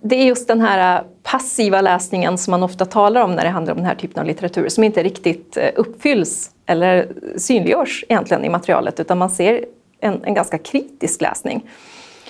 det, 0.00 0.16
är 0.16 0.24
just 0.24 0.48
den 0.48 0.60
här 0.60 0.96
eh, 0.96 1.02
passiva 1.22 1.80
läsningen 1.80 2.38
som 2.38 2.50
man 2.50 2.62
ofta 2.62 2.84
talar 2.84 3.22
om 3.22 3.34
när 3.34 3.44
det 3.44 3.50
handlar 3.50 3.72
om 3.72 3.78
den 3.78 3.86
här 3.86 3.94
typen 3.94 4.20
av 4.20 4.26
litteratur 4.26 4.68
som 4.68 4.84
inte 4.84 5.02
riktigt 5.02 5.56
eh, 5.56 5.70
uppfylls 5.76 6.50
eller 6.66 7.08
synliggörs 7.36 8.04
egentligen 8.08 8.44
i 8.44 8.48
materialet 8.48 9.00
utan 9.00 9.18
man 9.18 9.30
ser 9.30 9.64
en, 10.00 10.24
en 10.24 10.34
ganska 10.34 10.58
kritisk 10.58 11.20
läsning. 11.20 11.70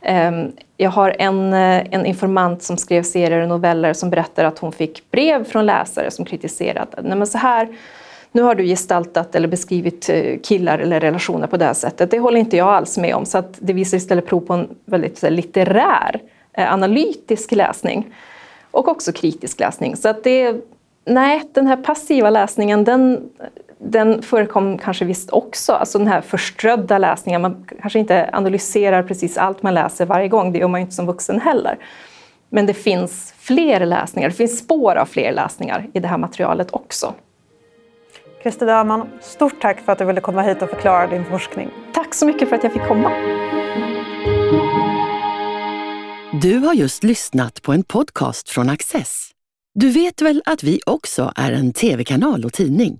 Ehm, 0.02 0.52
jag 0.78 0.90
har 0.90 1.16
en, 1.20 1.54
eh, 1.54 1.84
en 1.92 2.06
informant 2.06 2.64
som 2.64 2.78
skrev 2.78 3.04
serier 3.04 3.42
och 3.42 3.50
noveller 3.50 3.94
som 3.94 4.10
berättar 4.10 4.44
att 4.44 4.60
hon 4.60 4.72
fick 4.72 5.12
brev 5.12 5.44
från 5.44 5.66
läsare 5.66 6.12
som 6.12 6.26
kritiserade. 6.26 7.02
Nej, 7.02 7.18
men 7.18 7.28
så 7.28 7.38
här, 7.38 7.68
nu 8.32 8.42
har 8.42 8.56
du 8.56 8.64
gestaltat 8.64 9.36
eller 9.36 9.48
beskrivit 9.48 10.10
eh, 10.10 10.40
killar 10.44 10.80
eller 10.80 11.00
relationer 11.00 11.48
på 11.48 11.58
det 11.58 11.66
här 11.66 11.74
sättet. 11.74 12.12
Det 12.12 12.20
håller 12.20 12.40
inte 12.40 12.58
jag 12.58 12.68
alls 12.68 12.98
med 12.98 13.16
om. 13.16 13.26
Så 13.26 13.38
att 13.38 13.58
det 13.60 13.74
visar 13.74 13.98
istället 13.98 14.26
prov 14.26 14.40
på 14.40 14.54
en 14.54 14.68
väldigt 14.86 15.22
litterär, 15.22 16.22
eh, 16.54 16.74
analytisk 16.74 17.52
läsning. 17.52 18.16
Och 18.72 18.88
också 18.88 19.12
kritisk 19.12 19.60
läsning. 19.60 19.96
Så 19.96 20.10
att 20.10 20.24
det, 20.24 20.56
nej, 21.06 21.42
den 21.54 21.68
här 21.68 21.78
passiva 21.78 22.30
läsningen 22.30 22.84
den 22.84 23.30
den 23.82 24.22
förekom 24.22 24.78
kanske 24.78 25.06
visst 25.06 25.30
också, 25.30 25.74
alltså 25.74 25.98
den 25.98 26.08
här 26.08 26.22
förströdda 26.22 26.98
läsningen. 26.98 27.42
Man 27.42 27.68
kanske 27.82 28.00
inte 28.00 28.30
analyserar 28.34 29.04
precis 29.04 29.38
allt 29.38 29.64
man 29.64 29.74
läser 29.74 30.06
varje 30.06 30.28
gång, 30.28 30.52
det 30.52 30.60
gör 30.60 30.68
man 30.68 30.80
ju 30.80 30.84
inte 30.84 30.96
som 30.96 31.06
vuxen 31.06 31.42
heller. 31.42 31.78
Men 32.50 32.66
det 32.66 32.74
finns 32.74 33.34
fler 33.38 33.86
läsningar, 33.86 34.30
det 34.30 34.36
finns 34.36 34.60
spår 34.60 34.96
av 34.96 35.06
fler 35.06 35.34
läsningar 35.34 35.88
i 35.94 36.00
det 36.00 36.08
här 36.08 36.18
materialet 36.18 36.72
också. 36.72 37.14
Christer 38.42 38.66
Döman, 38.66 39.08
stort 39.22 39.62
tack 39.62 39.80
för 39.80 39.92
att 39.92 39.98
du 39.98 40.06
ville 40.06 40.22
komma 40.22 40.42
hit 40.42 40.62
och 40.62 40.70
förklara 40.70 41.08
din 41.08 41.26
forskning. 41.26 41.70
Tack 41.94 42.14
så 42.14 42.26
mycket 42.26 42.50
för 42.50 42.56
att 42.56 42.64
jag 42.64 42.74
fick 42.74 42.88
komma. 42.88 43.12
Du 46.42 46.58
har 46.58 46.74
just 46.74 47.04
lyssnat 47.04 47.62
på 47.62 47.74
en 47.74 47.84
podcast 47.84 48.50
från 48.50 48.70
Access. 48.70 49.32
Du 49.74 49.90
vet 49.90 50.22
väl 50.22 50.42
att 50.46 50.64
vi 50.64 50.80
också 50.86 51.34
är 51.36 51.52
en 51.52 51.74
tv-kanal 51.74 52.46
och 52.46 52.54
tidning? 52.54 53.00